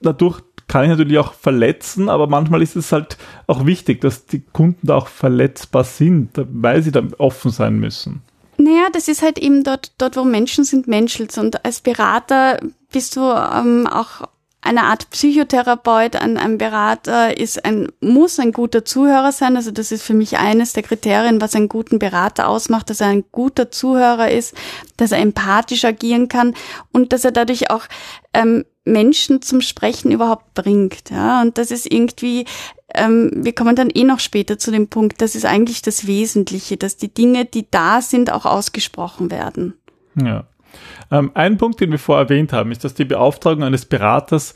Dadurch 0.00 0.40
kann 0.66 0.82
ich 0.82 0.90
natürlich 0.90 1.18
auch 1.18 1.34
verletzen, 1.34 2.08
aber 2.08 2.26
manchmal 2.26 2.60
ist 2.60 2.74
es 2.74 2.90
halt 2.90 3.18
auch 3.46 3.66
wichtig, 3.66 4.00
dass 4.00 4.26
die 4.26 4.40
Kunden 4.40 4.88
da 4.88 4.96
auch 4.96 5.06
verletzbar 5.06 5.84
sind, 5.84 6.30
weil 6.34 6.82
sie 6.82 6.90
dann 6.90 7.14
offen 7.14 7.52
sein 7.52 7.78
müssen. 7.78 8.22
Naja, 8.56 8.88
das 8.92 9.08
ist 9.08 9.22
halt 9.22 9.38
eben 9.38 9.64
dort, 9.64 9.92
dort 9.98 10.16
wo 10.16 10.24
Menschen 10.24 10.64
sind, 10.64 10.86
menschelt. 10.86 11.36
Und 11.38 11.64
als 11.64 11.80
Berater 11.80 12.60
bist 12.90 13.16
du 13.16 13.20
ähm, 13.22 13.86
auch 13.86 14.28
eine 14.64 14.84
Art 14.84 15.10
Psychotherapeut, 15.10 16.16
ein, 16.16 16.38
ein 16.38 16.56
Berater 16.56 17.36
ist 17.36 17.66
ein, 17.66 17.88
muss 18.00 18.38
ein 18.38 18.52
guter 18.52 18.84
Zuhörer 18.84 19.30
sein. 19.30 19.56
Also 19.56 19.70
das 19.70 19.92
ist 19.92 20.02
für 20.02 20.14
mich 20.14 20.38
eines 20.38 20.72
der 20.72 20.82
Kriterien, 20.82 21.40
was 21.40 21.54
einen 21.54 21.68
guten 21.68 21.98
Berater 21.98 22.48
ausmacht, 22.48 22.88
dass 22.88 23.02
er 23.02 23.08
ein 23.08 23.24
guter 23.30 23.70
Zuhörer 23.70 24.30
ist, 24.30 24.54
dass 24.96 25.12
er 25.12 25.18
empathisch 25.18 25.84
agieren 25.84 26.28
kann 26.28 26.54
und 26.92 27.12
dass 27.12 27.26
er 27.26 27.32
dadurch 27.32 27.70
auch 27.70 27.84
ähm, 28.32 28.64
Menschen 28.86 29.42
zum 29.42 29.60
Sprechen 29.60 30.10
überhaupt 30.10 30.54
bringt. 30.54 31.10
Ja, 31.10 31.42
und 31.42 31.58
das 31.58 31.70
ist 31.70 31.90
irgendwie, 31.90 32.46
ähm, 32.94 33.30
wir 33.34 33.54
kommen 33.54 33.76
dann 33.76 33.90
eh 33.90 34.04
noch 34.04 34.20
später 34.20 34.58
zu 34.58 34.70
dem 34.70 34.88
Punkt, 34.88 35.20
das 35.20 35.34
ist 35.34 35.44
eigentlich 35.44 35.82
das 35.82 36.06
Wesentliche, 36.06 36.76
dass 36.76 36.96
die 36.96 37.12
Dinge, 37.12 37.44
die 37.44 37.66
da 37.70 38.00
sind, 38.00 38.32
auch 38.32 38.46
ausgesprochen 38.46 39.30
werden. 39.30 39.74
Ja. 40.20 40.44
Ähm, 41.10 41.30
ein 41.34 41.58
Punkt, 41.58 41.80
den 41.80 41.90
wir 41.90 41.98
vorher 41.98 42.24
erwähnt 42.24 42.52
haben, 42.52 42.72
ist, 42.72 42.84
dass 42.84 42.94
die 42.94 43.04
Beauftragung 43.04 43.62
eines 43.62 43.84
Beraters 43.84 44.54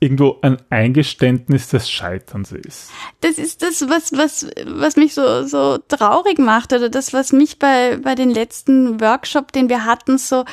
irgendwo 0.00 0.38
ein 0.40 0.56
Eingeständnis 0.70 1.68
des 1.68 1.90
Scheiterns 1.90 2.52
ist. 2.52 2.90
Das 3.20 3.36
ist 3.36 3.62
das, 3.62 3.86
was, 3.90 4.12
was, 4.12 4.48
was 4.66 4.96
mich 4.96 5.12
so, 5.12 5.46
so 5.46 5.76
traurig 5.76 6.38
macht 6.38 6.72
oder 6.72 6.88
das, 6.88 7.12
was 7.12 7.32
mich 7.32 7.58
bei, 7.58 7.98
bei 7.98 8.14
den 8.14 8.30
letzten 8.30 9.00
Workshop, 9.00 9.52
den 9.52 9.68
wir 9.68 9.84
hatten, 9.84 10.16
so, 10.16 10.46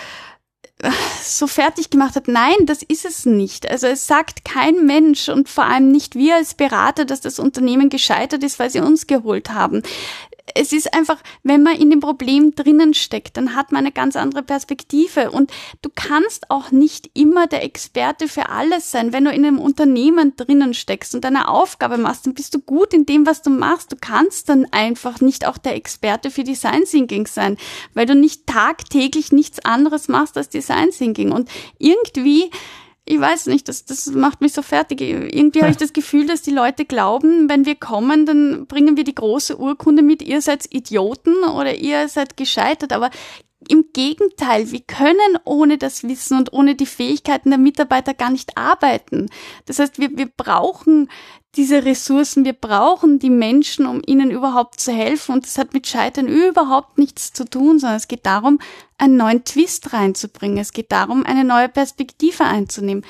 so 1.23 1.47
fertig 1.47 1.89
gemacht 1.89 2.15
hat. 2.15 2.27
Nein, 2.27 2.55
das 2.65 2.83
ist 2.83 3.05
es 3.05 3.25
nicht. 3.25 3.69
Also 3.69 3.87
es 3.87 4.07
sagt 4.07 4.45
kein 4.45 4.85
Mensch 4.85 5.29
und 5.29 5.49
vor 5.49 5.65
allem 5.65 5.91
nicht 5.91 6.15
wir 6.15 6.35
als 6.35 6.53
Berater, 6.53 7.05
dass 7.05 7.21
das 7.21 7.39
Unternehmen 7.39 7.89
gescheitert 7.89 8.43
ist, 8.43 8.59
weil 8.59 8.69
sie 8.69 8.79
uns 8.79 9.07
geholt 9.07 9.51
haben 9.51 9.81
es 10.55 10.71
ist 10.71 10.93
einfach, 10.93 11.17
wenn 11.43 11.63
man 11.63 11.75
in 11.75 11.89
dem 11.89 11.99
Problem 11.99 12.55
drinnen 12.55 12.93
steckt, 12.93 13.37
dann 13.37 13.55
hat 13.55 13.71
man 13.71 13.79
eine 13.79 13.91
ganz 13.91 14.15
andere 14.15 14.43
Perspektive. 14.43 15.31
Und 15.31 15.51
du 15.81 15.89
kannst 15.93 16.49
auch 16.49 16.71
nicht 16.71 17.09
immer 17.13 17.47
der 17.47 17.63
Experte 17.63 18.27
für 18.27 18.49
alles 18.49 18.91
sein. 18.91 19.13
Wenn 19.13 19.25
du 19.25 19.31
in 19.31 19.45
einem 19.45 19.59
Unternehmen 19.59 20.35
drinnen 20.35 20.73
steckst 20.73 21.15
und 21.15 21.23
deine 21.23 21.49
Aufgabe 21.49 21.97
machst, 21.97 22.25
dann 22.25 22.33
bist 22.33 22.53
du 22.55 22.59
gut 22.59 22.93
in 22.93 23.05
dem, 23.05 23.25
was 23.25 23.41
du 23.41 23.49
machst. 23.49 23.91
Du 23.91 23.97
kannst 23.99 24.49
dann 24.49 24.65
einfach 24.71 25.21
nicht 25.21 25.45
auch 25.45 25.57
der 25.57 25.75
Experte 25.75 26.31
für 26.31 26.43
Design 26.43 26.85
Thinking 26.85 27.27
sein, 27.27 27.57
weil 27.93 28.05
du 28.05 28.15
nicht 28.15 28.47
tagtäglich 28.47 29.31
nichts 29.31 29.59
anderes 29.65 30.07
machst 30.07 30.37
als 30.37 30.49
Design 30.49 30.91
Thinking. 30.91 31.31
Und 31.31 31.49
irgendwie 31.77 32.49
ich 33.09 33.19
weiß 33.19 33.45
nicht, 33.47 33.69
das, 33.69 33.85
das 33.85 34.07
macht 34.07 34.41
mich 34.41 34.51
so 34.51 34.61
fertig. 34.61 34.99
Irgendwie 34.99 35.61
habe 35.61 35.71
ich 35.71 35.77
das 35.85 35.93
Gefühl, 35.93 36.27
dass 36.27 36.41
die 36.41 36.51
Leute 36.51 36.83
glauben, 36.83 37.49
wenn 37.49 37.65
wir 37.65 37.75
kommen, 37.75 38.25
dann 38.25 38.67
bringen 38.67 38.97
wir 38.97 39.05
die 39.05 39.15
große 39.15 39.57
Urkunde 39.57 40.03
mit, 40.03 40.21
ihr 40.21 40.41
seid 40.41 40.65
Idioten 40.73 41.33
oder 41.43 41.75
ihr 41.75 42.09
seid 42.09 42.35
gescheitert. 42.35 42.91
Aber 42.91 43.09
im 43.67 43.85
Gegenteil, 43.91 44.71
wir 44.71 44.81
können 44.81 45.39
ohne 45.43 45.77
das 45.77 46.03
Wissen 46.03 46.37
und 46.37 46.53
ohne 46.53 46.75
die 46.75 46.85
Fähigkeiten 46.85 47.49
der 47.49 47.57
Mitarbeiter 47.57 48.13
gar 48.13 48.29
nicht 48.29 48.57
arbeiten. 48.57 49.29
Das 49.65 49.79
heißt, 49.79 49.97
wir, 49.97 50.15
wir 50.15 50.27
brauchen 50.27 51.09
diese 51.55 51.83
Ressourcen, 51.83 52.45
wir 52.45 52.53
brauchen 52.53 53.17
die 53.17 53.31
Menschen, 53.31 53.87
um 53.87 54.01
ihnen 54.05 54.29
überhaupt 54.29 54.79
zu 54.79 54.91
helfen. 54.91 55.33
Und 55.33 55.45
das 55.45 55.57
hat 55.57 55.73
mit 55.73 55.87
Scheitern 55.87 56.27
überhaupt 56.27 56.99
nichts 56.99 57.33
zu 57.33 57.45
tun, 57.45 57.79
sondern 57.79 57.97
es 57.97 58.07
geht 58.07 58.27
darum, 58.27 58.59
einen 58.99 59.17
neuen 59.17 59.43
Twist 59.43 59.91
reinzubringen. 59.91 60.59
Es 60.59 60.71
geht 60.71 60.91
darum, 60.91 61.25
eine 61.25 61.43
neue 61.43 61.69
Perspektive 61.69 62.43
einzunehmen. 62.43 63.03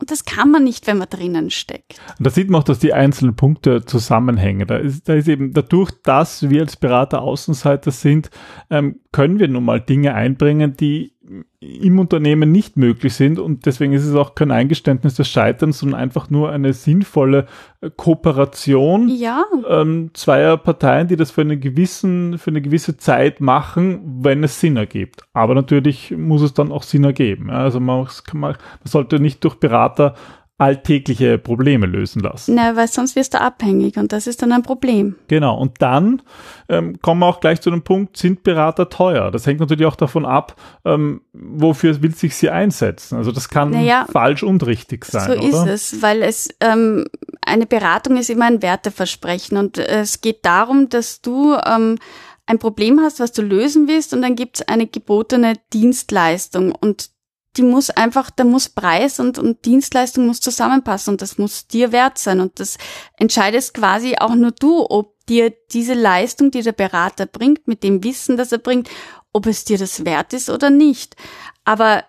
Und 0.00 0.10
das 0.10 0.24
kann 0.24 0.50
man 0.50 0.64
nicht, 0.64 0.86
wenn 0.86 0.98
man 0.98 1.08
drinnen 1.08 1.50
steckt. 1.50 2.00
Und 2.18 2.26
da 2.26 2.30
sieht 2.30 2.50
man 2.50 2.60
auch, 2.60 2.64
dass 2.64 2.78
die 2.78 2.94
einzelnen 2.94 3.36
Punkte 3.36 3.84
zusammenhängen. 3.84 4.66
Da 4.66 4.76
ist, 4.76 5.08
da 5.08 5.14
ist 5.14 5.28
eben 5.28 5.52
dadurch, 5.52 5.90
dass 6.02 6.48
wir 6.48 6.62
als 6.62 6.76
Berater 6.76 7.22
Außenseiter 7.22 7.90
sind, 7.90 8.30
ähm, 8.70 9.00
können 9.12 9.38
wir 9.38 9.48
nun 9.48 9.64
mal 9.64 9.80
Dinge 9.80 10.14
einbringen, 10.14 10.76
die 10.76 11.12
im 11.60 11.98
Unternehmen 11.98 12.50
nicht 12.50 12.76
möglich 12.76 13.14
sind 13.14 13.38
und 13.38 13.66
deswegen 13.66 13.92
ist 13.92 14.04
es 14.04 14.14
auch 14.14 14.34
kein 14.34 14.50
Eingeständnis 14.50 15.14
des 15.14 15.28
Scheiterns, 15.28 15.78
sondern 15.78 16.00
einfach 16.00 16.30
nur 16.30 16.50
eine 16.50 16.72
sinnvolle 16.72 17.46
äh, 17.80 17.90
Kooperation 17.94 19.08
ja. 19.08 19.44
ähm, 19.68 20.10
zweier 20.14 20.56
Parteien, 20.56 21.08
die 21.08 21.16
das 21.16 21.30
für 21.30 21.42
eine 21.42 21.58
gewissen, 21.58 22.38
für 22.38 22.50
eine 22.50 22.62
gewisse 22.62 22.96
Zeit 22.96 23.40
machen, 23.40 24.00
wenn 24.22 24.42
es 24.42 24.60
Sinn 24.60 24.76
ergibt. 24.76 25.22
Aber 25.32 25.54
natürlich 25.54 26.10
muss 26.16 26.42
es 26.42 26.54
dann 26.54 26.72
auch 26.72 26.82
Sinn 26.82 27.04
ergeben. 27.04 27.50
Also 27.50 27.78
man, 27.78 28.08
man, 28.32 28.52
man 28.52 28.56
sollte 28.84 29.20
nicht 29.20 29.44
durch 29.44 29.56
Berater 29.56 30.14
alltägliche 30.60 31.38
Probleme 31.38 31.86
lösen 31.86 32.20
lassen. 32.20 32.54
Na, 32.54 32.76
weil 32.76 32.86
sonst 32.86 33.16
wirst 33.16 33.32
du 33.32 33.40
abhängig 33.40 33.96
und 33.96 34.12
das 34.12 34.26
ist 34.26 34.42
dann 34.42 34.52
ein 34.52 34.62
Problem. 34.62 35.16
Genau, 35.26 35.56
und 35.58 35.80
dann 35.80 36.20
ähm, 36.68 37.00
kommen 37.00 37.20
wir 37.20 37.26
auch 37.26 37.40
gleich 37.40 37.62
zu 37.62 37.70
dem 37.70 37.80
Punkt, 37.80 38.18
sind 38.18 38.42
Berater 38.42 38.90
teuer? 38.90 39.30
Das 39.30 39.46
hängt 39.46 39.60
natürlich 39.60 39.86
auch 39.86 39.96
davon 39.96 40.26
ab, 40.26 40.56
ähm, 40.84 41.22
wofür 41.32 42.02
will 42.02 42.14
sich 42.14 42.36
sie 42.36 42.50
einsetzen. 42.50 43.16
Also 43.16 43.32
das 43.32 43.48
kann 43.48 43.70
naja, 43.70 44.06
falsch 44.12 44.42
und 44.42 44.66
richtig 44.66 45.06
sein. 45.06 45.32
So 45.32 45.38
oder? 45.38 45.72
ist 45.72 45.94
es, 45.94 46.02
weil 46.02 46.22
es 46.22 46.50
ähm, 46.60 47.06
eine 47.40 47.64
Beratung 47.64 48.18
ist 48.18 48.28
immer 48.28 48.44
ein 48.44 48.60
Werteversprechen 48.60 49.56
und 49.56 49.78
es 49.78 50.20
geht 50.20 50.44
darum, 50.44 50.90
dass 50.90 51.22
du 51.22 51.56
ähm, 51.66 51.96
ein 52.44 52.58
Problem 52.58 53.00
hast, 53.00 53.18
was 53.18 53.32
du 53.32 53.40
lösen 53.40 53.88
willst 53.88 54.12
und 54.12 54.20
dann 54.20 54.36
gibt 54.36 54.56
es 54.56 54.68
eine 54.68 54.86
gebotene 54.86 55.54
Dienstleistung 55.72 56.72
und 56.78 57.08
die 57.56 57.62
muss 57.62 57.90
einfach, 57.90 58.30
da 58.30 58.44
muss 58.44 58.68
Preis 58.68 59.18
und, 59.18 59.38
und 59.38 59.64
Dienstleistung 59.64 60.26
muss 60.26 60.40
zusammenpassen 60.40 61.14
und 61.14 61.22
das 61.22 61.36
muss 61.38 61.66
dir 61.66 61.90
wert 61.92 62.18
sein. 62.18 62.40
Und 62.40 62.60
das 62.60 62.78
entscheidest 63.18 63.74
quasi 63.74 64.16
auch 64.18 64.34
nur 64.34 64.52
du, 64.52 64.86
ob 64.88 65.16
dir 65.26 65.52
diese 65.72 65.94
Leistung, 65.94 66.50
die 66.50 66.62
der 66.62 66.72
Berater 66.72 67.26
bringt, 67.26 67.66
mit 67.66 67.82
dem 67.82 68.04
Wissen, 68.04 68.36
das 68.36 68.52
er 68.52 68.58
bringt, 68.58 68.88
ob 69.32 69.46
es 69.46 69.64
dir 69.64 69.78
das 69.78 70.04
wert 70.04 70.32
ist 70.32 70.48
oder 70.48 70.70
nicht. 70.70 71.16
Aber 71.64 72.04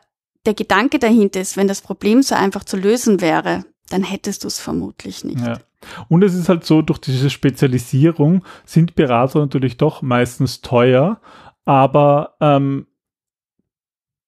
der 0.45 0.53
Gedanke 0.53 0.99
dahinter 0.99 1.41
ist, 1.41 1.57
wenn 1.57 1.67
das 1.67 1.81
Problem 1.81 2.21
so 2.23 2.35
einfach 2.35 2.63
zu 2.63 2.77
lösen 2.77 3.21
wäre, 3.21 3.65
dann 3.89 4.03
hättest 4.03 4.43
du 4.43 4.47
es 4.47 4.59
vermutlich 4.59 5.23
nicht. 5.23 5.39
Ja. 5.39 5.59
Und 6.07 6.23
es 6.23 6.35
ist 6.35 6.49
halt 6.49 6.65
so, 6.65 6.81
durch 6.81 6.99
diese 6.99 7.29
Spezialisierung 7.29 8.43
sind 8.65 8.95
Berater 8.95 9.39
natürlich 9.39 9.77
doch 9.77 10.01
meistens 10.01 10.61
teuer, 10.61 11.19
aber 11.65 12.35
ähm, 12.39 12.87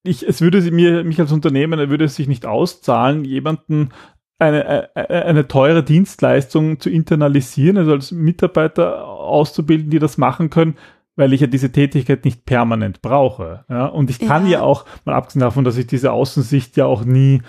ich, 0.04 0.28
es 0.28 0.42
würde 0.42 0.62
mir, 0.72 1.04
mich 1.04 1.20
als 1.20 1.32
Unternehmen, 1.32 1.90
würde 1.90 2.06
es 2.06 2.16
sich 2.16 2.28
nicht 2.28 2.46
auszahlen, 2.46 3.24
jemanden 3.24 3.90
eine, 4.38 4.90
eine, 4.96 5.26
eine 5.26 5.48
teure 5.48 5.84
Dienstleistung 5.84 6.80
zu 6.80 6.90
internalisieren, 6.90 7.78
also 7.78 7.92
als 7.92 8.12
Mitarbeiter 8.12 9.06
auszubilden, 9.08 9.90
die 9.90 10.00
das 10.00 10.18
machen 10.18 10.50
können, 10.50 10.76
weil 11.16 11.32
ich 11.32 11.42
ja 11.42 11.48
diese 11.48 11.72
Tätigkeit 11.72 12.26
nicht 12.26 12.46
permanent 12.46 13.02
brauche. 13.02 13.64
Ja? 13.70 13.86
Und 13.86 14.10
ich 14.10 14.20
kann 14.20 14.46
ja. 14.46 14.60
ja 14.60 14.62
auch, 14.62 14.86
mal 15.06 15.16
abgesehen 15.16 15.42
davon, 15.42 15.64
dass 15.64 15.78
ich 15.78 15.88
diese 15.88 16.12
Außensicht 16.12 16.76
ja 16.76 16.86
auch 16.86 17.06
nie 17.06 17.42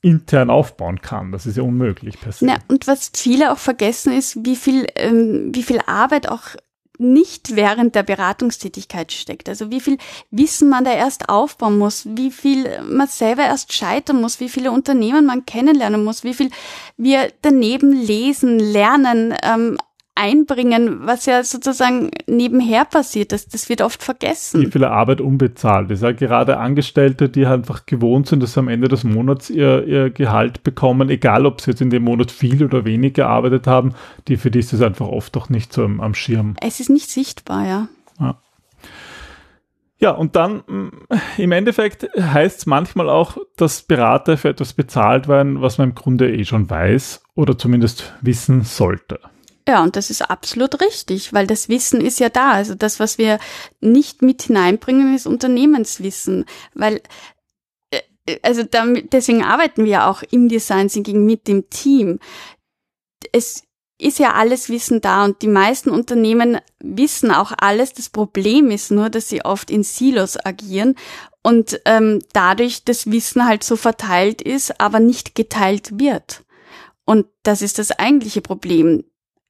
intern 0.00 0.50
aufbauen 0.50 1.00
kann. 1.00 1.30
Das 1.30 1.46
ist 1.46 1.56
ja 1.56 1.62
unmöglich 1.62 2.18
per 2.20 2.32
se. 2.32 2.46
Na, 2.46 2.56
und 2.68 2.88
was 2.88 3.12
viele 3.14 3.52
auch 3.52 3.58
vergessen 3.58 4.12
ist, 4.12 4.44
wie 4.44 4.56
viel, 4.56 4.86
ähm, 4.96 5.50
wie 5.52 5.62
viel 5.62 5.78
Arbeit 5.86 6.28
auch 6.28 6.56
nicht 6.98 7.56
während 7.56 7.94
der 7.94 8.02
Beratungstätigkeit 8.02 9.12
steckt. 9.12 9.48
Also 9.48 9.70
wie 9.70 9.80
viel 9.80 9.98
Wissen 10.30 10.68
man 10.68 10.84
da 10.84 10.92
erst 10.92 11.28
aufbauen 11.28 11.78
muss, 11.78 12.06
wie 12.10 12.30
viel 12.30 12.82
man 12.82 13.08
selber 13.08 13.44
erst 13.44 13.72
scheitern 13.72 14.20
muss, 14.20 14.40
wie 14.40 14.48
viele 14.48 14.72
Unternehmen 14.72 15.24
man 15.26 15.46
kennenlernen 15.46 16.04
muss, 16.04 16.24
wie 16.24 16.34
viel 16.34 16.50
wir 16.96 17.32
daneben 17.42 17.92
lesen, 17.92 18.58
lernen, 18.58 19.34
ähm, 19.42 19.78
einbringen, 20.18 21.06
was 21.06 21.26
ja 21.26 21.44
sozusagen 21.44 22.10
nebenher 22.26 22.84
passiert. 22.84 23.32
Das, 23.32 23.46
das 23.46 23.68
wird 23.68 23.82
oft 23.82 24.02
vergessen. 24.02 24.60
Wie 24.60 24.70
viel 24.70 24.84
Arbeit 24.84 25.20
unbezahlt 25.20 25.90
ist. 25.90 26.02
Ja, 26.02 26.12
gerade 26.12 26.58
Angestellte, 26.58 27.28
die 27.28 27.46
halt 27.46 27.60
einfach 27.60 27.86
gewohnt 27.86 28.26
sind, 28.26 28.42
dass 28.42 28.54
sie 28.54 28.60
am 28.60 28.68
Ende 28.68 28.88
des 28.88 29.04
Monats 29.04 29.48
ihr, 29.48 29.86
ihr 29.86 30.10
Gehalt 30.10 30.64
bekommen, 30.64 31.08
egal 31.08 31.46
ob 31.46 31.60
sie 31.60 31.70
jetzt 31.70 31.80
in 31.80 31.90
dem 31.90 32.02
Monat 32.02 32.30
viel 32.30 32.64
oder 32.64 32.84
wenig 32.84 33.14
gearbeitet 33.14 33.66
haben, 33.66 33.94
die 34.26 34.36
für 34.36 34.50
die 34.50 34.58
ist 34.58 34.72
das 34.72 34.82
einfach 34.82 35.06
oft 35.06 35.36
auch 35.36 35.48
nicht 35.48 35.72
so 35.72 35.84
am, 35.84 36.00
am 36.00 36.14
Schirm. 36.14 36.56
Es 36.60 36.80
ist 36.80 36.90
nicht 36.90 37.10
sichtbar, 37.10 37.66
ja. 37.66 37.88
ja. 38.20 38.38
Ja, 40.00 40.12
und 40.12 40.36
dann 40.36 40.62
mm, 40.66 40.90
im 41.38 41.52
Endeffekt 41.52 42.08
heißt 42.16 42.58
es 42.58 42.66
manchmal 42.66 43.08
auch, 43.08 43.36
dass 43.56 43.82
Berater 43.82 44.36
für 44.36 44.48
etwas 44.48 44.72
bezahlt 44.72 45.28
werden, 45.28 45.60
was 45.60 45.78
man 45.78 45.90
im 45.90 45.94
Grunde 45.94 46.32
eh 46.32 46.44
schon 46.44 46.70
weiß 46.70 47.22
oder 47.34 47.58
zumindest 47.58 48.14
wissen 48.20 48.62
sollte. 48.62 49.18
Ja, 49.68 49.82
und 49.82 49.96
das 49.96 50.08
ist 50.08 50.22
absolut 50.22 50.80
richtig, 50.80 51.34
weil 51.34 51.46
das 51.46 51.68
Wissen 51.68 52.00
ist 52.00 52.20
ja 52.20 52.30
da. 52.30 52.52
Also 52.52 52.74
das, 52.74 52.98
was 53.00 53.18
wir 53.18 53.38
nicht 53.82 54.22
mit 54.22 54.40
hineinbringen, 54.40 55.14
ist 55.14 55.26
Unternehmenswissen, 55.26 56.46
weil 56.72 57.02
äh, 57.90 58.00
also 58.42 58.62
damit, 58.62 59.12
deswegen 59.12 59.44
arbeiten 59.44 59.84
wir 59.84 60.06
auch 60.06 60.22
im 60.30 60.48
Design 60.48 60.88
Thinking 60.88 61.26
mit 61.26 61.48
dem 61.48 61.68
Team. 61.68 62.18
Es 63.32 63.62
ist 64.00 64.18
ja 64.18 64.32
alles 64.32 64.70
Wissen 64.70 65.02
da 65.02 65.26
und 65.26 65.42
die 65.42 65.48
meisten 65.48 65.90
Unternehmen 65.90 66.60
wissen 66.82 67.30
auch 67.30 67.52
alles. 67.58 67.92
Das 67.92 68.08
Problem 68.08 68.70
ist 68.70 68.90
nur, 68.90 69.10
dass 69.10 69.28
sie 69.28 69.44
oft 69.44 69.70
in 69.70 69.82
Silos 69.82 70.42
agieren 70.42 70.94
und 71.42 71.78
ähm, 71.84 72.20
dadurch 72.32 72.84
das 72.84 73.10
Wissen 73.10 73.44
halt 73.44 73.64
so 73.64 73.76
verteilt 73.76 74.40
ist, 74.40 74.80
aber 74.80 74.98
nicht 74.98 75.34
geteilt 75.34 75.98
wird. 76.00 76.44
Und 77.04 77.26
das 77.42 77.60
ist 77.60 77.78
das 77.78 77.90
eigentliche 77.90 78.40
Problem 78.40 79.04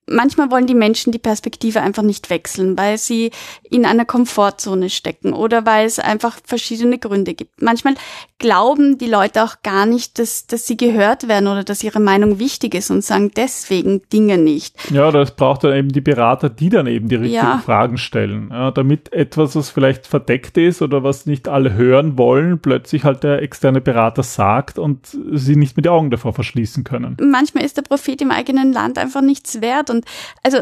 manchmal 0.08 0.50
wollen 0.50 0.66
die 0.66 0.74
Menschen 0.74 1.12
die 1.12 1.18
Perspektive 1.18 1.80
einfach 1.80 2.02
nicht 2.02 2.30
wechseln, 2.30 2.76
weil 2.76 2.98
sie 2.98 3.30
in 3.62 3.84
einer 3.84 4.04
Komfortzone 4.04 4.90
stecken 4.90 5.32
oder 5.32 5.66
weil 5.66 5.86
es 5.86 5.98
einfach 5.98 6.38
verschiedene 6.44 6.98
Gründe 6.98 7.34
gibt. 7.34 7.62
Manchmal 7.62 7.94
glauben 8.38 8.98
die 8.98 9.06
Leute 9.06 9.42
auch 9.42 9.56
gar 9.62 9.86
nicht, 9.86 10.18
dass, 10.18 10.46
dass 10.46 10.66
sie 10.66 10.76
gehört 10.76 11.28
werden 11.28 11.48
oder 11.48 11.64
dass 11.64 11.82
ihre 11.82 12.00
Meinung 12.00 12.38
wichtig 12.38 12.74
ist 12.74 12.90
und 12.90 13.04
sagen 13.04 13.30
deswegen 13.36 14.02
Dinge 14.12 14.38
nicht. 14.38 14.76
Ja, 14.90 15.10
das 15.10 15.34
braucht 15.34 15.64
dann 15.64 15.74
eben 15.74 15.88
die 15.88 16.00
Berater, 16.00 16.48
die 16.48 16.68
dann 16.68 16.86
eben 16.86 17.08
die 17.08 17.16
richtigen 17.16 17.34
ja. 17.34 17.62
Fragen 17.64 17.98
stellen, 17.98 18.48
ja, 18.50 18.70
damit 18.70 19.12
etwas, 19.12 19.56
was 19.56 19.70
vielleicht 19.70 20.06
verdeckt 20.06 20.56
ist 20.56 20.82
oder 20.82 21.02
was 21.02 21.26
nicht 21.26 21.48
alle 21.48 21.74
hören 21.74 22.16
wollen, 22.16 22.60
plötzlich 22.60 23.04
halt 23.04 23.22
der 23.24 23.42
externe 23.42 23.80
Berater 23.80 24.22
sagt 24.22 24.78
und 24.78 25.06
sie 25.32 25.56
nicht 25.56 25.76
mit 25.76 25.86
den 25.86 25.92
Augen 25.92 26.10
davor 26.10 26.32
verschließen 26.32 26.84
können. 26.84 27.16
Manchmal 27.20 27.64
ist 27.64 27.76
der 27.76 27.82
Prophet 27.82 28.20
im 28.22 28.30
eigenen 28.30 28.72
Land 28.72 28.98
einfach 28.98 29.20
nichts 29.20 29.60
wert 29.60 29.90
und 29.90 29.97
und 29.98 30.04
also 30.42 30.58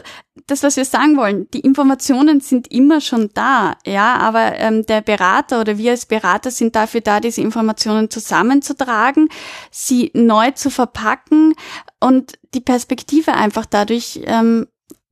das, 0.47 0.63
was 0.63 0.77
wir 0.77 0.85
sagen 0.85 1.17
wollen, 1.17 1.49
die 1.53 1.61
Informationen 1.61 2.41
sind 2.41 2.71
immer 2.71 3.01
schon 3.01 3.31
da, 3.35 3.75
ja, 3.87 4.17
aber 4.17 4.59
ähm, 4.59 4.85
der 4.87 5.01
Berater 5.01 5.61
oder 5.61 5.79
wir 5.79 5.93
als 5.93 6.07
Berater 6.07 6.51
sind 6.51 6.77
dafür 6.77 7.01
da, 7.01 7.21
diese 7.21 7.41
Informationen 7.41 8.11
zusammenzutragen, 8.11 9.29
sie 9.71 10.11
neu 10.15 10.51
zu 10.53 10.71
verpacken 10.71 11.55
und 12.01 12.39
die 12.55 12.61
Perspektive 12.61 13.35
einfach 13.35 13.67
dadurch 13.67 14.21
ähm, 14.25 14.67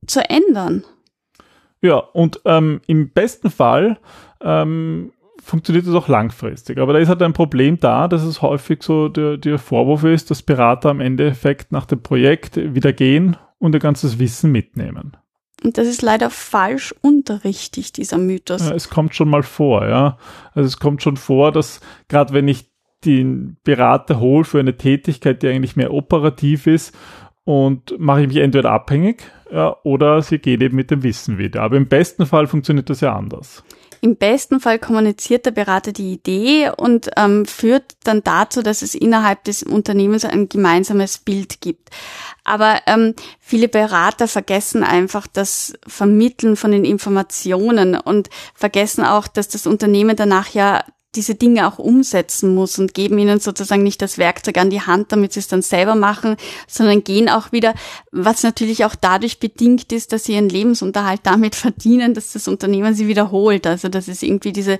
zu 0.07 0.21
ändern. 0.29 0.83
Ja, 1.81 1.97
und 1.97 2.41
ähm, 2.45 2.81
im 2.87 3.11
besten 3.11 3.51
Fall 3.51 3.99
ähm, 4.41 5.11
funktioniert 5.43 5.85
das 5.85 5.93
auch 5.93 6.07
langfristig. 6.07 6.79
Aber 6.79 6.93
da 6.93 6.99
ist 6.99 7.09
halt 7.09 7.21
ein 7.21 7.33
Problem 7.33 7.79
da, 7.79 8.07
dass 8.07 8.23
es 8.23 8.41
häufig 8.41 8.81
so 8.81 9.09
der, 9.09 9.37
der 9.37 9.59
Vorwurf 9.59 10.03
ist, 10.03 10.31
dass 10.31 10.41
Berater 10.41 10.89
am 10.89 11.01
Endeffekt 11.01 11.71
nach 11.71 11.85
dem 11.85 12.01
Projekt 12.01 12.55
wieder 12.57 12.93
gehen 12.93 13.37
und 13.59 13.73
ihr 13.73 13.79
ganzes 13.79 14.19
Wissen 14.19 14.51
mitnehmen. 14.51 15.17
Und 15.63 15.77
das 15.77 15.87
ist 15.87 16.01
leider 16.01 16.29
falsch 16.29 16.93
unterrichtig, 17.01 17.93
dieser 17.93 18.17
Mythos. 18.17 18.67
Ja, 18.67 18.75
es 18.75 18.89
kommt 18.89 19.15
schon 19.15 19.29
mal 19.29 19.43
vor, 19.43 19.87
ja. 19.87 20.17
Also 20.53 20.67
es 20.67 20.77
kommt 20.79 21.01
schon 21.01 21.17
vor, 21.17 21.51
dass 21.51 21.79
gerade 22.07 22.33
wenn 22.33 22.47
ich 22.47 22.69
den 23.03 23.57
Berater 23.63 24.19
hole 24.19 24.43
für 24.43 24.59
eine 24.59 24.77
Tätigkeit, 24.77 25.41
die 25.41 25.47
eigentlich 25.47 25.75
mehr 25.75 25.93
operativ 25.93 26.67
ist, 26.67 26.95
und 27.45 27.97
mache 27.99 28.21
ich 28.21 28.27
mich 28.27 28.37
entweder 28.37 28.71
abhängig 28.71 29.31
ja, 29.51 29.77
oder 29.83 30.21
sie 30.21 30.39
geht 30.39 30.61
eben 30.61 30.75
mit 30.75 30.91
dem 30.91 31.03
Wissen 31.03 31.37
wieder. 31.37 31.61
Aber 31.61 31.77
im 31.77 31.87
besten 31.87 32.25
Fall 32.25 32.47
funktioniert 32.47 32.89
das 32.89 33.01
ja 33.01 33.15
anders. 33.15 33.63
Im 34.05 34.17
besten 34.17 34.59
Fall 34.59 34.77
kommuniziert 34.77 35.47
der 35.47 35.51
Berater 35.51 35.91
die 35.91 36.13
Idee 36.13 36.69
und 36.69 37.09
ähm, 37.17 37.43
führt 37.47 37.95
dann 38.03 38.23
dazu, 38.23 38.61
dass 38.61 38.83
es 38.83 38.93
innerhalb 38.93 39.43
des 39.45 39.63
Unternehmens 39.63 40.25
ein 40.25 40.47
gemeinsames 40.47 41.17
Bild 41.17 41.59
gibt. 41.59 41.89
Aber 42.43 42.81
ähm, 42.85 43.15
viele 43.39 43.67
Berater 43.67 44.27
vergessen 44.27 44.83
einfach 44.83 45.25
das 45.25 45.73
Vermitteln 45.87 46.55
von 46.55 46.69
den 46.69 46.85
Informationen 46.85 47.95
und 47.95 48.29
vergessen 48.53 49.03
auch, 49.03 49.25
dass 49.27 49.47
das 49.47 49.65
Unternehmen 49.65 50.15
danach 50.15 50.49
ja 50.49 50.83
diese 51.15 51.35
Dinge 51.35 51.67
auch 51.67 51.79
umsetzen 51.79 52.53
muss 52.53 52.77
und 52.79 52.93
geben 52.93 53.17
ihnen 53.17 53.39
sozusagen 53.39 53.83
nicht 53.83 54.01
das 54.01 54.17
Werkzeug 54.17 54.57
an 54.57 54.69
die 54.69 54.81
Hand, 54.81 55.11
damit 55.11 55.33
sie 55.33 55.39
es 55.39 55.47
dann 55.47 55.61
selber 55.61 55.95
machen, 55.95 56.35
sondern 56.67 57.03
gehen 57.03 57.29
auch 57.29 57.51
wieder, 57.51 57.73
was 58.11 58.43
natürlich 58.43 58.85
auch 58.85 58.95
dadurch 58.95 59.39
bedingt 59.39 59.91
ist, 59.91 60.11
dass 60.11 60.25
sie 60.25 60.33
ihren 60.33 60.49
Lebensunterhalt 60.49 61.21
damit 61.23 61.55
verdienen, 61.55 62.13
dass 62.13 62.33
das 62.33 62.47
Unternehmen 62.47 62.93
sie 62.93 63.07
wiederholt. 63.07 63.67
Also 63.67 63.89
das 63.89 64.07
ist 64.07 64.23
irgendwie 64.23 64.51
diese, 64.51 64.77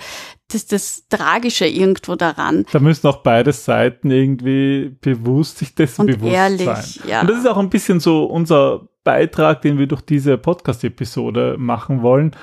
das, 0.51 0.65
das 0.67 1.07
Tragische 1.09 1.65
irgendwo 1.65 2.15
daran. 2.15 2.65
Da 2.71 2.79
müssen 2.79 3.07
auch 3.07 3.23
beide 3.23 3.53
Seiten 3.53 4.11
irgendwie 4.11 4.95
bewusst 5.01 5.57
sich 5.57 5.75
dessen 5.75 6.01
und 6.01 6.07
bewusst 6.07 6.33
ehrlich, 6.33 6.65
sein. 6.65 6.83
Ja. 7.07 7.21
Und 7.21 7.29
das 7.29 7.39
ist 7.39 7.47
auch 7.47 7.57
ein 7.57 7.69
bisschen 7.69 7.99
so 7.99 8.25
unser 8.25 8.87
Beitrag, 9.03 9.61
den 9.61 9.77
wir 9.77 9.87
durch 9.87 10.01
diese 10.01 10.37
Podcast-Episode 10.37 11.55
machen 11.59 12.01
wollen, 12.01 12.35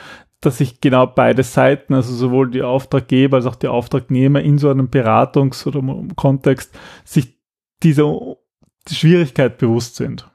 dass 0.43 0.59
sich 0.59 0.81
genau 0.81 1.07
beide 1.07 1.43
Seiten, 1.45 1.95
also 1.95 2.15
sowohl 2.15 2.51
die 2.51 2.63
Auftraggeber 2.63 3.39
als 3.39 3.47
auch 3.47 3.55
die 3.55 3.69
Auftragnehmer 3.69 4.43
in 4.43 4.59
so 4.59 4.69
einem 4.69 4.89
Beratungs- 4.89 5.67
oder 5.67 5.83
Kontext, 6.17 6.75
sich 7.05 7.39
dieser 7.83 8.37
Schwierigkeit 8.91 9.57
bewusst 9.57 9.97
sind. 9.97 10.29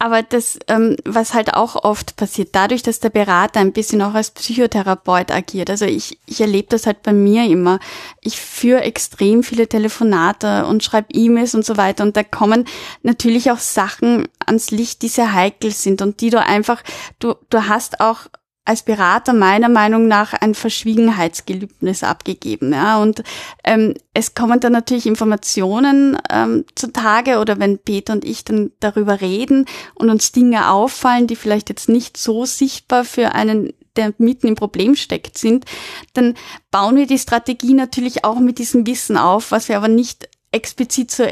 Aber 0.00 0.22
das, 0.22 0.58
ähm, 0.66 0.96
was 1.04 1.34
halt 1.34 1.54
auch 1.54 1.76
oft 1.76 2.16
passiert, 2.16 2.50
dadurch, 2.52 2.82
dass 2.82 2.98
der 2.98 3.10
Berater 3.10 3.60
ein 3.60 3.72
bisschen 3.72 4.02
auch 4.02 4.12
als 4.12 4.32
Psychotherapeut 4.32 5.30
agiert. 5.30 5.70
Also 5.70 5.84
ich, 5.84 6.18
ich 6.26 6.40
erlebe 6.40 6.66
das 6.68 6.86
halt 6.86 7.02
bei 7.02 7.12
mir 7.12 7.46
immer. 7.46 7.78
Ich 8.20 8.38
führe 8.38 8.82
extrem 8.82 9.44
viele 9.44 9.68
Telefonate 9.68 10.66
und 10.66 10.82
schreibe 10.82 11.14
E-Mails 11.14 11.54
und 11.54 11.64
so 11.64 11.76
weiter. 11.76 12.02
Und 12.02 12.16
da 12.16 12.24
kommen 12.24 12.66
natürlich 13.02 13.52
auch 13.52 13.58
Sachen 13.58 14.26
ans 14.44 14.72
Licht, 14.72 15.00
die 15.02 15.08
sehr 15.08 15.32
heikel 15.32 15.70
sind 15.70 16.02
und 16.02 16.20
die 16.20 16.30
du 16.30 16.40
einfach, 16.40 16.82
du, 17.20 17.36
du 17.48 17.68
hast 17.68 18.00
auch 18.00 18.26
als 18.64 18.82
Berater 18.82 19.32
meiner 19.32 19.68
Meinung 19.68 20.08
nach 20.08 20.32
ein 20.32 20.54
Verschwiegenheitsgelübnis 20.54 22.02
abgegeben. 22.02 22.72
Ja? 22.72 23.00
Und 23.00 23.22
ähm, 23.62 23.94
es 24.14 24.34
kommen 24.34 24.60
dann 24.60 24.72
natürlich 24.72 25.06
Informationen 25.06 26.16
ähm, 26.30 26.64
zutage 26.74 27.38
oder 27.38 27.58
wenn 27.58 27.78
Peter 27.78 28.14
und 28.14 28.24
ich 28.24 28.44
dann 28.44 28.72
darüber 28.80 29.20
reden 29.20 29.66
und 29.94 30.08
uns 30.08 30.32
Dinge 30.32 30.70
auffallen, 30.70 31.26
die 31.26 31.36
vielleicht 31.36 31.68
jetzt 31.68 31.88
nicht 31.88 32.16
so 32.16 32.44
sichtbar 32.44 33.04
für 33.04 33.34
einen 33.34 33.72
der 33.96 34.12
mitten 34.18 34.48
im 34.48 34.56
Problem 34.56 34.96
steckt 34.96 35.38
sind, 35.38 35.66
dann 36.14 36.34
bauen 36.72 36.96
wir 36.96 37.06
die 37.06 37.18
Strategie 37.18 37.74
natürlich 37.74 38.24
auch 38.24 38.40
mit 38.40 38.58
diesem 38.58 38.88
Wissen 38.88 39.16
auf, 39.16 39.52
was 39.52 39.68
wir 39.68 39.76
aber 39.76 39.86
nicht 39.86 40.28
explizit 40.50 41.12
so 41.12 41.24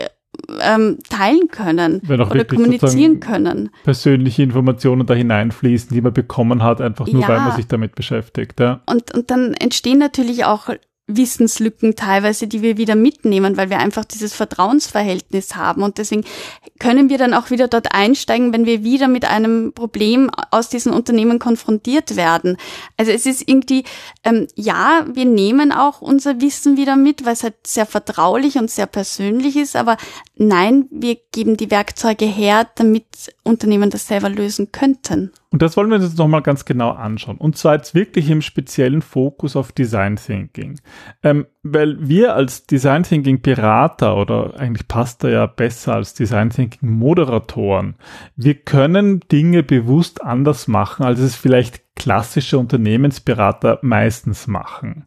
ähm, 0.60 0.98
teilen 1.08 1.48
können 1.48 2.00
oder 2.08 2.44
kommunizieren 2.44 3.20
können. 3.20 3.70
Persönliche 3.84 4.42
Informationen 4.42 5.06
da 5.06 5.14
hineinfließen, 5.14 5.94
die 5.94 6.00
man 6.00 6.12
bekommen 6.12 6.62
hat, 6.62 6.80
einfach 6.80 7.06
nur 7.06 7.22
ja. 7.22 7.28
weil 7.28 7.40
man 7.40 7.56
sich 7.56 7.66
damit 7.66 7.94
beschäftigt. 7.94 8.58
Ja. 8.60 8.80
Und, 8.86 9.14
und 9.14 9.30
dann 9.30 9.54
entstehen 9.54 9.98
natürlich 9.98 10.44
auch 10.44 10.68
Wissenslücken 11.16 11.96
teilweise, 11.96 12.46
die 12.46 12.62
wir 12.62 12.76
wieder 12.76 12.94
mitnehmen, 12.94 13.56
weil 13.56 13.70
wir 13.70 13.78
einfach 13.78 14.04
dieses 14.04 14.34
Vertrauensverhältnis 14.34 15.56
haben. 15.56 15.82
Und 15.82 15.98
deswegen 15.98 16.24
können 16.78 17.08
wir 17.08 17.18
dann 17.18 17.34
auch 17.34 17.50
wieder 17.50 17.68
dort 17.68 17.94
einsteigen, 17.94 18.52
wenn 18.52 18.66
wir 18.66 18.84
wieder 18.84 19.08
mit 19.08 19.24
einem 19.24 19.72
Problem 19.72 20.30
aus 20.50 20.68
diesen 20.68 20.92
Unternehmen 20.92 21.38
konfrontiert 21.38 22.16
werden. 22.16 22.56
Also 22.96 23.12
es 23.12 23.26
ist 23.26 23.48
irgendwie, 23.48 23.84
ähm, 24.24 24.46
ja, 24.54 25.06
wir 25.12 25.24
nehmen 25.24 25.72
auch 25.72 26.00
unser 26.00 26.40
Wissen 26.40 26.76
wieder 26.76 26.96
mit, 26.96 27.24
weil 27.24 27.34
es 27.34 27.42
halt 27.42 27.66
sehr 27.66 27.86
vertraulich 27.86 28.56
und 28.56 28.70
sehr 28.70 28.86
persönlich 28.86 29.56
ist, 29.56 29.76
aber 29.76 29.96
nein, 30.36 30.86
wir 30.90 31.16
geben 31.32 31.56
die 31.56 31.70
Werkzeuge 31.70 32.26
her, 32.26 32.68
damit 32.74 33.04
Unternehmen 33.42 33.90
das 33.90 34.06
selber 34.06 34.28
lösen 34.28 34.72
könnten. 34.72 35.32
Und 35.52 35.60
das 35.60 35.76
wollen 35.76 35.90
wir 35.90 35.96
uns 35.96 36.06
jetzt 36.06 36.18
nochmal 36.18 36.40
ganz 36.40 36.64
genau 36.64 36.90
anschauen. 36.92 37.36
Und 37.36 37.58
zwar 37.58 37.74
jetzt 37.74 37.94
wirklich 37.94 38.30
im 38.30 38.40
speziellen 38.40 39.02
Fokus 39.02 39.54
auf 39.54 39.70
Design 39.70 40.16
Thinking. 40.16 40.80
Ähm, 41.22 41.46
weil 41.62 42.08
wir 42.08 42.34
als 42.34 42.66
Design 42.66 43.02
Thinking 43.02 43.42
Berater 43.42 44.16
oder 44.16 44.58
eigentlich 44.58 44.88
passt 44.88 45.22
er 45.24 45.30
ja 45.30 45.46
besser 45.46 45.94
als 45.94 46.14
Design 46.14 46.48
Thinking 46.48 46.90
Moderatoren, 46.90 47.96
wir 48.34 48.54
können 48.54 49.20
Dinge 49.30 49.62
bewusst 49.62 50.22
anders 50.22 50.68
machen, 50.68 51.04
als 51.04 51.20
es 51.20 51.36
vielleicht 51.36 51.82
klassische 51.96 52.58
Unternehmensberater 52.58 53.78
meistens 53.82 54.46
machen. 54.46 55.06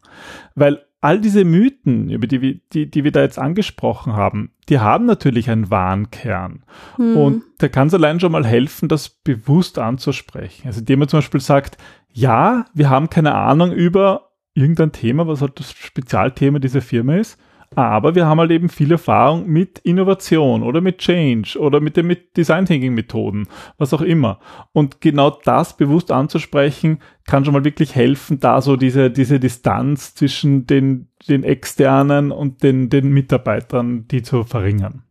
Weil 0.54 0.85
all 1.00 1.20
diese 1.20 1.44
Mythen, 1.44 2.10
über 2.10 2.26
die, 2.26 2.62
die, 2.72 2.90
die 2.90 3.04
wir 3.04 3.12
da 3.12 3.20
jetzt 3.20 3.38
angesprochen 3.38 4.14
haben, 4.14 4.52
die 4.68 4.78
haben 4.78 5.06
natürlich 5.06 5.50
einen 5.50 5.70
wahren 5.70 6.10
Kern. 6.10 6.64
Hm. 6.96 7.16
Und 7.16 7.42
da 7.58 7.68
kann 7.68 7.88
es 7.88 7.94
allein 7.94 8.18
schon 8.18 8.32
mal 8.32 8.46
helfen, 8.46 8.88
das 8.88 9.08
bewusst 9.08 9.78
anzusprechen. 9.78 10.66
Also 10.66 10.80
indem 10.80 11.00
man 11.00 11.08
zum 11.08 11.18
Beispiel 11.18 11.40
sagt, 11.40 11.78
ja, 12.12 12.64
wir 12.74 12.90
haben 12.90 13.10
keine 13.10 13.34
Ahnung 13.34 13.72
über 13.72 14.30
irgendein 14.54 14.92
Thema, 14.92 15.26
was 15.28 15.42
halt 15.42 15.60
das 15.60 15.72
Spezialthema 15.72 16.58
dieser 16.58 16.80
Firma 16.80 17.16
ist, 17.16 17.38
aber 17.74 18.14
wir 18.14 18.26
haben 18.26 18.40
halt 18.40 18.50
eben 18.50 18.68
viel 18.68 18.92
Erfahrung 18.92 19.48
mit 19.48 19.78
Innovation 19.80 20.62
oder 20.62 20.80
mit 20.80 20.98
Change 20.98 21.58
oder 21.58 21.80
mit 21.80 21.96
den 21.96 22.16
Design 22.36 22.66
Thinking 22.66 22.94
Methoden, 22.94 23.48
was 23.78 23.92
auch 23.92 24.02
immer. 24.02 24.38
Und 24.72 25.00
genau 25.00 25.30
das 25.44 25.76
bewusst 25.76 26.10
anzusprechen, 26.10 27.00
kann 27.26 27.44
schon 27.44 27.54
mal 27.54 27.64
wirklich 27.64 27.94
helfen, 27.94 28.40
da 28.40 28.60
so 28.60 28.76
diese, 28.76 29.10
diese 29.10 29.40
Distanz 29.40 30.14
zwischen 30.14 30.66
den, 30.66 31.08
den 31.28 31.44
Externen 31.44 32.30
und 32.30 32.62
den, 32.62 32.88
den 32.88 33.12
Mitarbeitern, 33.12 34.06
die 34.08 34.22
zu 34.22 34.44
verringern. 34.44 35.02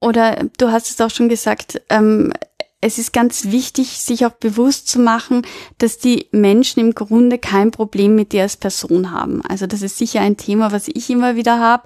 Oder 0.00 0.44
du 0.58 0.68
hast 0.68 0.90
es 0.90 1.00
auch 1.00 1.10
schon 1.10 1.28
gesagt, 1.28 1.80
ähm, 1.88 2.32
es 2.80 2.98
ist 2.98 3.12
ganz 3.12 3.46
wichtig, 3.46 3.98
sich 3.98 4.26
auch 4.26 4.32
bewusst 4.32 4.88
zu 4.88 4.98
machen, 4.98 5.42
dass 5.78 5.98
die 5.98 6.28
Menschen 6.30 6.80
im 6.80 6.94
Grunde 6.94 7.38
kein 7.38 7.70
Problem 7.70 8.14
mit 8.14 8.32
dir 8.32 8.42
als 8.42 8.56
Person 8.56 9.10
haben. 9.10 9.42
Also 9.42 9.66
das 9.66 9.82
ist 9.82 9.96
sicher 9.96 10.20
ein 10.20 10.36
Thema, 10.36 10.72
was 10.72 10.88
ich 10.88 11.08
immer 11.08 11.36
wieder 11.36 11.58
habe. 11.58 11.84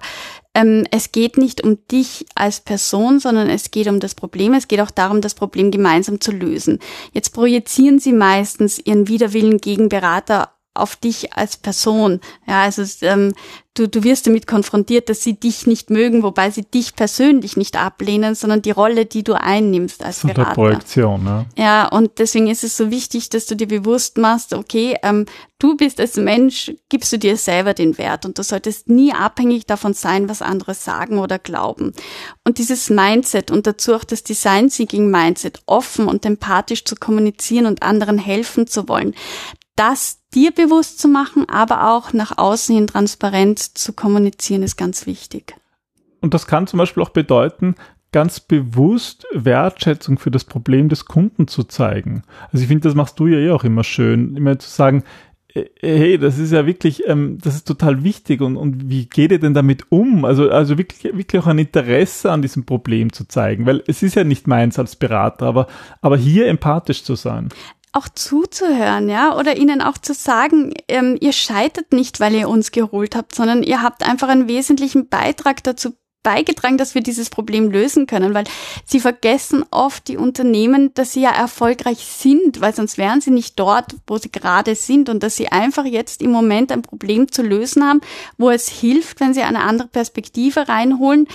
Ähm, 0.53 0.85
es 0.91 1.13
geht 1.13 1.37
nicht 1.37 1.63
um 1.63 1.77
dich 1.87 2.25
als 2.35 2.59
Person, 2.59 3.19
sondern 3.19 3.49
es 3.49 3.71
geht 3.71 3.87
um 3.87 4.01
das 4.01 4.15
Problem. 4.15 4.53
Es 4.53 4.67
geht 4.67 4.81
auch 4.81 4.91
darum, 4.91 5.21
das 5.21 5.33
Problem 5.33 5.71
gemeinsam 5.71 6.19
zu 6.19 6.31
lösen. 6.31 6.79
Jetzt 7.13 7.29
projizieren 7.29 7.99
sie 7.99 8.13
meistens 8.13 8.77
ihren 8.77 9.07
Widerwillen 9.07 9.59
gegen 9.59 9.87
Berater 9.87 10.51
auf 10.73 10.95
dich 10.95 11.33
als 11.33 11.57
Person. 11.57 12.21
Ja, 12.47 12.61
also 12.63 12.83
ähm, 13.05 13.33
du, 13.73 13.87
du 13.87 14.03
wirst 14.03 14.27
damit 14.27 14.47
konfrontiert, 14.47 15.09
dass 15.09 15.21
sie 15.21 15.39
dich 15.39 15.67
nicht 15.67 15.89
mögen, 15.89 16.23
wobei 16.23 16.49
sie 16.49 16.63
dich 16.63 16.95
persönlich 16.95 17.57
nicht 17.57 17.77
ablehnen, 17.77 18.35
sondern 18.35 18.61
die 18.61 18.71
Rolle, 18.71 19.05
die 19.05 19.23
du 19.23 19.33
einnimmst 19.33 20.03
als 20.03 20.21
Berater. 20.21 20.53
Projektion, 20.53 21.23
ne? 21.23 21.45
Ja, 21.57 21.87
und 21.87 22.19
deswegen 22.19 22.47
ist 22.47 22.63
es 22.63 22.77
so 22.77 22.89
wichtig, 22.89 23.29
dass 23.29 23.45
du 23.45 23.55
dir 23.55 23.67
bewusst 23.67 24.17
machst, 24.17 24.53
okay, 24.53 24.95
ähm, 25.03 25.25
du 25.59 25.75
bist 25.75 25.99
als 25.99 26.15
Mensch, 26.15 26.71
gibst 26.89 27.11
du 27.11 27.19
dir 27.19 27.35
selber 27.35 27.73
den 27.73 27.97
Wert 27.97 28.25
und 28.25 28.37
du 28.37 28.43
solltest 28.43 28.89
nie 28.89 29.13
abhängig 29.13 29.65
davon 29.65 29.93
sein, 29.93 30.29
was 30.29 30.41
andere 30.41 30.73
sagen 30.73 31.19
oder 31.19 31.37
glauben. 31.37 31.93
Und 32.45 32.57
dieses 32.57 32.89
Mindset 32.89 33.51
und 33.51 33.67
dazu 33.67 33.93
auch 33.93 34.05
das 34.05 34.23
Design 34.23 34.69
Thinking 34.69 35.11
Mindset, 35.11 35.61
offen 35.65 36.07
und 36.07 36.25
empathisch 36.25 36.85
zu 36.85 36.95
kommunizieren 36.95 37.65
und 37.65 37.83
anderen 37.83 38.17
helfen 38.17 38.67
zu 38.67 38.87
wollen, 38.87 39.13
das 39.75 40.19
dir 40.33 40.51
bewusst 40.51 40.99
zu 40.99 41.07
machen, 41.07 41.47
aber 41.49 41.91
auch 41.91 42.13
nach 42.13 42.37
außen 42.37 42.75
hin 42.75 42.87
transparent 42.87 43.59
zu 43.59 43.93
kommunizieren, 43.93 44.63
ist 44.63 44.77
ganz 44.77 45.05
wichtig. 45.05 45.55
Und 46.21 46.33
das 46.33 46.47
kann 46.47 46.67
zum 46.67 46.77
Beispiel 46.77 47.03
auch 47.03 47.09
bedeuten, 47.09 47.75
ganz 48.11 48.39
bewusst 48.39 49.25
Wertschätzung 49.33 50.19
für 50.19 50.31
das 50.31 50.43
Problem 50.43 50.89
des 50.89 51.05
Kunden 51.05 51.47
zu 51.47 51.63
zeigen. 51.63 52.23
Also 52.51 52.61
ich 52.61 52.67
finde, 52.67 52.87
das 52.87 52.95
machst 52.95 53.19
du 53.19 53.27
ja 53.27 53.37
eh 53.39 53.51
auch 53.51 53.63
immer 53.63 53.83
schön, 53.83 54.35
immer 54.35 54.59
zu 54.59 54.69
sagen, 54.69 55.03
äh, 55.53 55.65
hey, 55.79 56.17
das 56.17 56.37
ist 56.37 56.51
ja 56.51 56.65
wirklich, 56.65 57.07
ähm, 57.07 57.37
das 57.41 57.55
ist 57.55 57.67
total 57.67 58.03
wichtig 58.03 58.41
und, 58.41 58.57
und 58.57 58.89
wie 58.89 59.05
geht 59.05 59.31
ihr 59.31 59.39
denn 59.39 59.53
damit 59.53 59.85
um? 59.91 60.25
Also, 60.25 60.49
also 60.49 60.77
wirklich, 60.77 61.03
wirklich 61.15 61.41
auch 61.41 61.47
ein 61.47 61.59
Interesse 61.59 62.31
an 62.31 62.41
diesem 62.41 62.65
Problem 62.65 63.13
zu 63.13 63.27
zeigen, 63.27 63.65
weil 63.65 63.81
es 63.87 64.03
ist 64.03 64.15
ja 64.15 64.25
nicht 64.25 64.45
meins 64.45 64.77
als 64.77 64.97
Berater, 64.97 65.45
aber, 65.45 65.67
aber 66.01 66.17
hier 66.17 66.47
empathisch 66.47 67.03
zu 67.03 67.15
sein 67.15 67.49
auch 67.93 68.07
zuzuhören, 68.07 69.09
ja, 69.09 69.37
oder 69.37 69.57
ihnen 69.57 69.81
auch 69.81 69.97
zu 69.97 70.13
sagen, 70.13 70.73
ähm, 70.87 71.17
ihr 71.19 71.33
scheitert 71.33 71.91
nicht, 71.91 72.19
weil 72.19 72.33
ihr 72.33 72.47
uns 72.47 72.71
geholt 72.71 73.15
habt, 73.15 73.35
sondern 73.35 73.63
ihr 73.63 73.81
habt 73.81 74.03
einfach 74.03 74.29
einen 74.29 74.47
wesentlichen 74.47 75.09
Beitrag 75.09 75.61
dazu 75.63 75.93
beigetragen, 76.23 76.77
dass 76.77 76.93
wir 76.93 77.01
dieses 77.01 77.29
Problem 77.29 77.71
lösen 77.71 78.05
können, 78.05 78.33
weil 78.33 78.43
sie 78.85 78.99
vergessen 78.99 79.65
oft 79.71 80.07
die 80.07 80.17
Unternehmen, 80.17 80.93
dass 80.93 81.13
sie 81.13 81.21
ja 81.21 81.31
erfolgreich 81.31 81.99
sind, 82.05 82.61
weil 82.61 82.75
sonst 82.75 82.97
wären 82.97 83.21
sie 83.21 83.31
nicht 83.31 83.59
dort, 83.59 83.95
wo 84.07 84.17
sie 84.17 84.31
gerade 84.31 84.75
sind 84.75 85.09
und 85.09 85.23
dass 85.23 85.35
sie 85.35 85.47
einfach 85.47 85.85
jetzt 85.85 86.21
im 86.21 86.31
Moment 86.31 86.71
ein 86.71 86.83
Problem 86.83 87.31
zu 87.31 87.41
lösen 87.41 87.83
haben, 87.83 88.01
wo 88.37 88.49
es 88.49 88.69
hilft, 88.69 89.19
wenn 89.19 89.33
sie 89.33 89.41
eine 89.41 89.63
andere 89.63 89.87
Perspektive 89.87 90.67
reinholen, 90.67 91.27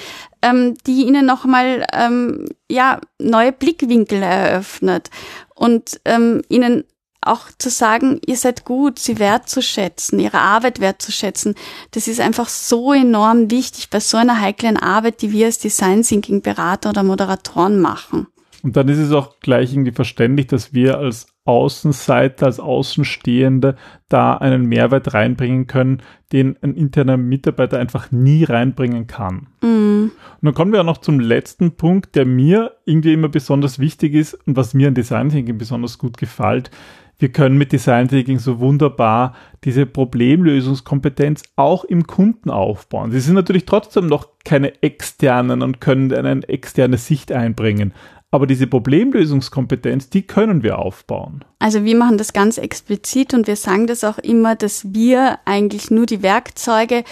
ähm, 0.42 0.77
die 0.87 1.05
ihnen 1.05 1.27
nochmal 1.27 1.85
ähm, 1.92 2.47
ja 2.71 3.01
neue 3.19 3.53
Blickwinkel 3.53 4.23
eröffnet 4.23 5.11
und 5.57 6.01
ähm, 6.05 6.42
ihnen 6.49 6.85
auch 7.21 7.49
zu 7.59 7.71
sagen, 7.71 8.21
ihr 8.25 8.37
seid 8.37 8.64
gut, 8.64 8.99
sie 8.99 9.19
wertzuschätzen, 9.19 10.19
ihre 10.21 10.38
Arbeit 10.38 10.81
wertzuschätzen, 10.81 11.55
das 11.90 12.07
ist 12.07 12.21
einfach 12.21 12.49
so 12.49 12.92
enorm 12.92 13.51
wichtig 13.51 13.90
bei 13.90 14.01
so 14.01 14.16
einer 14.16 14.40
heiklen 14.40 14.77
Arbeit, 14.77 15.23
die 15.23 15.33
wir 15.33 15.47
als 15.47 15.59
Design 15.59 16.03
Thinking 16.03 16.42
Berater 16.42 16.90
oder 16.90 17.03
Moderatoren 17.03 17.81
machen. 17.81 18.29
Und 18.62 18.77
dann 18.77 18.88
ist 18.88 18.99
es 18.99 19.12
auch 19.12 19.40
gleich 19.40 19.73
irgendwie 19.73 19.92
verständlich, 19.92 20.47
dass 20.47 20.73
wir 20.73 20.99
als 20.99 21.27
Außenseiter, 21.47 22.47
als 22.47 22.61
Außenstehende 22.61 23.77
da 24.09 24.35
einen 24.35 24.67
Mehrwert 24.67 25.15
reinbringen 25.15 25.67
können, 25.67 26.03
den 26.33 26.57
ein 26.61 26.75
interner 26.75 27.17
Mitarbeiter 27.17 27.79
einfach 27.79 28.13
nie 28.13 28.45
reinbringen 28.45 29.07
kann. 29.07 29.49
Mm. 29.63 30.11
Und 30.11 30.43
dann 30.43 30.55
kommen 30.55 30.73
wir 30.73 30.81
auch 30.81 30.85
noch 30.85 30.99
zum 30.99 31.19
letzten 31.21 31.73
Punkt, 31.73 32.15
der 32.15 32.27
mir 32.27 32.73
irgendwie 32.85 33.13
immer 33.13 33.29
besonders 33.29 33.79
wichtig 33.79 34.15
ist 34.15 34.35
und 34.47 34.57
was 34.57 34.75
mir 34.75 34.89
an 34.89 34.95
Design 34.95 35.31
Thinking 35.31 35.59
besonders 35.59 35.99
gut 35.99 36.19
gefällt. 36.19 36.71
Wir 37.19 37.33
können 37.33 37.57
mit 37.57 37.73
Design 37.73 38.09
Thinking 38.09 38.39
so 38.39 38.61
wunderbar 38.61 39.35
diese 39.65 39.87
Problemlösungskompetenz 39.87 41.45
auch 41.57 41.85
im 41.85 42.07
Kunden 42.07 42.51
aufbauen. 42.51 43.11
Sie 43.11 43.21
sind 43.21 43.35
natürlich 43.35 43.65
trotzdem 43.65 44.07
noch 44.07 44.29
keine 44.45 44.83
externen 44.83 45.63
und 45.63 45.81
können 45.81 46.13
eine 46.13 46.47
externe 46.47 46.99
Sicht 46.99 47.33
einbringen. 47.33 47.95
Aber 48.31 48.47
diese 48.47 48.67
Problemlösungskompetenz, 48.67 50.11
die 50.11 50.27
können 50.27 50.62
wir 50.62 50.79
aufbauen. 50.79 51.45
Also 51.59 51.85
wir 51.85 51.97
machen 51.97 52.19
das 52.19 52.33
ganz 52.33 52.59
explizit 52.59 53.33
und 53.33 53.47
wir 53.47 53.57
sagen 53.57 53.87
das 53.87 54.05
auch 54.05 54.19
immer, 54.19 54.57
dass 54.57 54.92
wir 54.92 55.38
eigentlich 55.47 55.90
nur 55.90 56.07
die 56.07 56.23
Werkzeuge 56.23 57.05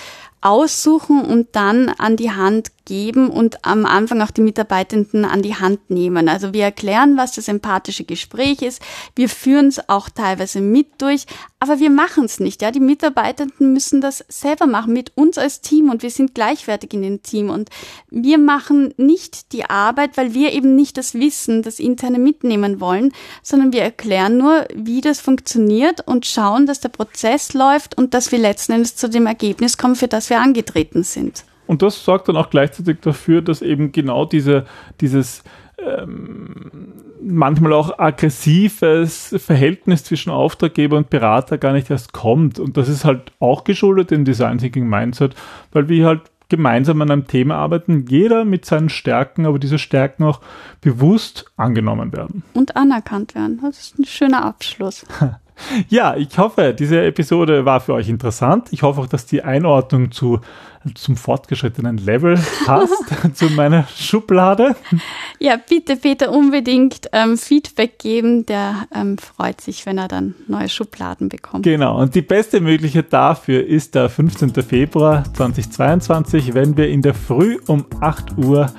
aussuchen 0.45 1.23
und 1.23 1.49
dann 1.53 1.89
an 1.89 2.17
die 2.17 2.31
Hand 2.31 2.71
geben 2.85 3.31
und 3.31 3.65
am 3.65 3.87
Anfang 3.87 4.21
auch 4.21 4.31
die 4.31 4.43
Mitarbeitenden 4.43 5.25
an 5.25 5.41
die 5.41 5.55
Hand 5.55 5.89
nehmen. 5.89 6.29
Also 6.29 6.53
wir 6.53 6.65
erklären, 6.65 7.17
was 7.17 7.33
das 7.33 7.49
empathische 7.49 8.05
Gespräch 8.05 8.61
ist. 8.61 8.83
Wir 9.17 9.31
führen 9.31 9.69
es 9.69 9.89
auch 9.89 10.11
teilweise 10.11 10.61
mit 10.61 11.01
durch, 11.01 11.25
aber 11.61 11.79
wir 11.79 11.89
machen 11.89 12.27
es 12.27 12.41
nicht. 12.41 12.61
Ja, 12.61 12.71
die 12.71 12.81
Mitarbeitenden 12.81 13.73
müssen 13.73 14.03
das 14.03 14.23
selber 14.29 14.67
machen 14.67 14.93
mit 14.93 15.17
uns 15.17 15.39
als 15.39 15.63
Team 15.63 15.89
und 15.89 16.03
wir 16.03 16.11
sind 16.11 16.35
gleichwertig 16.35 16.93
in 16.93 17.01
dem 17.01 17.23
Team 17.23 17.49
und 17.49 17.71
wir 18.11 18.37
machen 18.37 18.93
nicht 18.99 19.53
die 19.53 19.65
Arbeit, 19.65 20.19
weil 20.19 20.35
wir 20.35 20.53
eben 20.53 20.77
nicht 20.77 20.99
das 20.99 21.15
Wissen, 21.15 21.63
das 21.63 21.79
interne 21.79 22.19
mitnehmen 22.19 22.81
wollen, 22.81 23.13
sondern 23.43 23.73
wir 23.73 23.81
erklären 23.81 24.34
nur, 24.37 24.67
wie 24.75 25.01
das 25.01 25.21
funktioniert 25.21 26.07
und 26.07 26.27
schauen, 26.27 26.67
dass 26.67 26.81
der 26.81 26.89
Prozess 26.91 27.55
läuft 27.55 27.97
und 27.97 28.15
dass 28.15 28.33
wir 28.33 28.39
letzten 28.39 28.73
Endes 28.73 28.97
zu 28.97 29.09
dem 29.09 29.27
Ergebnis 29.27 29.79
kommen, 29.79 29.97
für 29.97 30.09
das 30.09 30.31
wir 30.31 30.41
angetreten 30.41 31.03
sind. 31.03 31.45
Und 31.67 31.83
das 31.83 32.05
sorgt 32.05 32.29
dann 32.29 32.37
auch 32.37 32.51
gleichzeitig 32.51 32.99
dafür, 33.01 33.41
dass 33.41 33.63
eben 33.63 33.93
genau 33.93 34.27
diese, 34.27 34.67
dieses 35.01 35.43
ähm, 35.79 36.93
manchmal 37.23 37.73
auch 37.73 37.99
aggressives 37.99 39.35
Verhältnis 39.39 40.05
zwischen 40.05 40.31
Auftraggeber 40.31 40.97
und 40.97 41.11
Berater 41.11 41.59
gar 41.59 41.73
nicht 41.73 41.91
erst 41.91 42.13
kommt. 42.13 42.59
Und 42.59 42.77
das 42.77 42.89
ist 42.89 43.05
halt 43.05 43.33
auch 43.41 43.65
geschuldet 43.65 44.13
im 44.13 44.25
Design 44.25 44.59
Thinking 44.59 44.89
Mindset, 44.89 45.35
weil 45.73 45.89
wir 45.89 46.07
halt 46.07 46.21
gemeinsam 46.49 47.01
an 47.03 47.11
einem 47.11 47.27
Thema 47.27 47.57
arbeiten, 47.57 48.07
jeder 48.09 48.45
mit 48.45 48.65
seinen 48.65 48.89
Stärken, 48.89 49.47
aber 49.47 49.59
diese 49.59 49.79
Stärken 49.79 50.25
auch 50.25 50.41
bewusst 50.81 51.47
angenommen 51.57 52.13
werden. 52.13 52.43
Und 52.55 52.77
anerkannt 52.77 53.35
werden. 53.35 53.61
Das 53.63 53.79
ist 53.79 53.99
ein 53.99 54.05
schöner 54.05 54.45
Abschluss. 54.45 55.05
Ja, 55.89 56.17
ich 56.17 56.37
hoffe, 56.37 56.75
diese 56.77 57.03
Episode 57.03 57.65
war 57.65 57.81
für 57.81 57.95
euch 57.95 58.09
interessant. 58.09 58.69
Ich 58.73 58.83
hoffe 58.83 59.01
auch, 59.01 59.07
dass 59.07 59.27
die 59.27 59.43
Einordnung 59.43 60.11
zu, 60.11 60.41
zum 60.95 61.17
fortgeschrittenen 61.17 61.99
Level 61.99 62.39
passt, 62.67 63.05
zu 63.35 63.47
meiner 63.51 63.87
Schublade. 63.97 64.77
Ja, 65.39 65.57
bitte 65.57 65.97
Peter 65.97 66.31
unbedingt 66.33 67.09
ähm, 67.13 67.39
Feedback 67.39 67.99
geben. 67.99 68.47
Der 68.47 68.87
ähm, 68.95 69.17
freut 69.19 69.61
sich, 69.61 69.87
wenn 69.87 69.99
er 69.99 70.09
dann 70.09 70.35
neue 70.49 70.69
Schubladen 70.69 71.29
bekommt. 71.29 71.65
Genau, 71.65 72.01
und 72.01 72.15
die 72.15 72.23
beste 72.23 72.61
Möglichkeit 72.61 73.13
dafür 73.13 73.65
ist 73.65 73.95
der 73.95 74.09
15. 74.09 74.55
Februar 74.63 75.25
2022, 75.35 76.55
wenn 76.55 76.77
wir 76.77 76.89
in 76.89 77.03
der 77.03 77.15
Früh 77.15 77.59
um 77.67 77.87
8 78.01 78.39
Uhr 78.39 78.71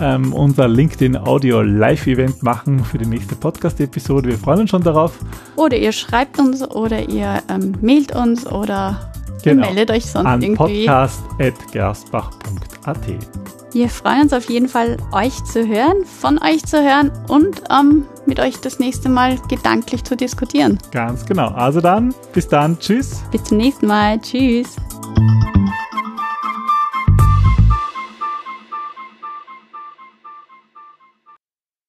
ähm, 0.00 0.32
unser 0.32 0.68
LinkedIn 0.68 1.16
Audio 1.16 1.62
Live-Event 1.62 2.42
machen 2.42 2.84
für 2.84 2.98
die 2.98 3.06
nächste 3.06 3.36
Podcast-Episode. 3.36 4.28
Wir 4.28 4.38
freuen 4.38 4.60
uns 4.60 4.70
schon 4.70 4.82
darauf. 4.82 5.18
Oder 5.56 5.76
ihr 5.76 5.92
schreibt 5.92 6.38
uns 6.38 6.62
oder 6.62 7.08
ihr 7.08 7.42
ähm, 7.48 7.74
mailt 7.80 8.14
uns 8.14 8.46
oder 8.46 9.12
genau. 9.42 9.66
meldet 9.66 9.90
euch 9.90 10.06
sonst 10.06 10.26
An 10.26 10.42
irgendwie. 10.42 10.86
podcast.gerstbach.at. 10.86 12.98
Wir 13.72 13.88
freuen 13.88 14.22
uns 14.22 14.32
auf 14.32 14.48
jeden 14.48 14.68
Fall, 14.68 14.96
euch 15.10 15.42
zu 15.44 15.66
hören, 15.66 16.04
von 16.04 16.38
euch 16.38 16.64
zu 16.64 16.80
hören 16.80 17.10
und 17.26 17.60
ähm, 17.70 18.04
mit 18.24 18.38
euch 18.38 18.60
das 18.60 18.78
nächste 18.78 19.08
Mal 19.08 19.36
gedanklich 19.48 20.04
zu 20.04 20.16
diskutieren. 20.16 20.78
Ganz 20.92 21.26
genau. 21.26 21.48
Also 21.48 21.80
dann, 21.80 22.14
bis 22.32 22.46
dann. 22.46 22.78
Tschüss. 22.78 23.24
Bis 23.32 23.42
zum 23.42 23.58
nächsten 23.58 23.88
Mal. 23.88 24.20
Tschüss. 24.20 24.76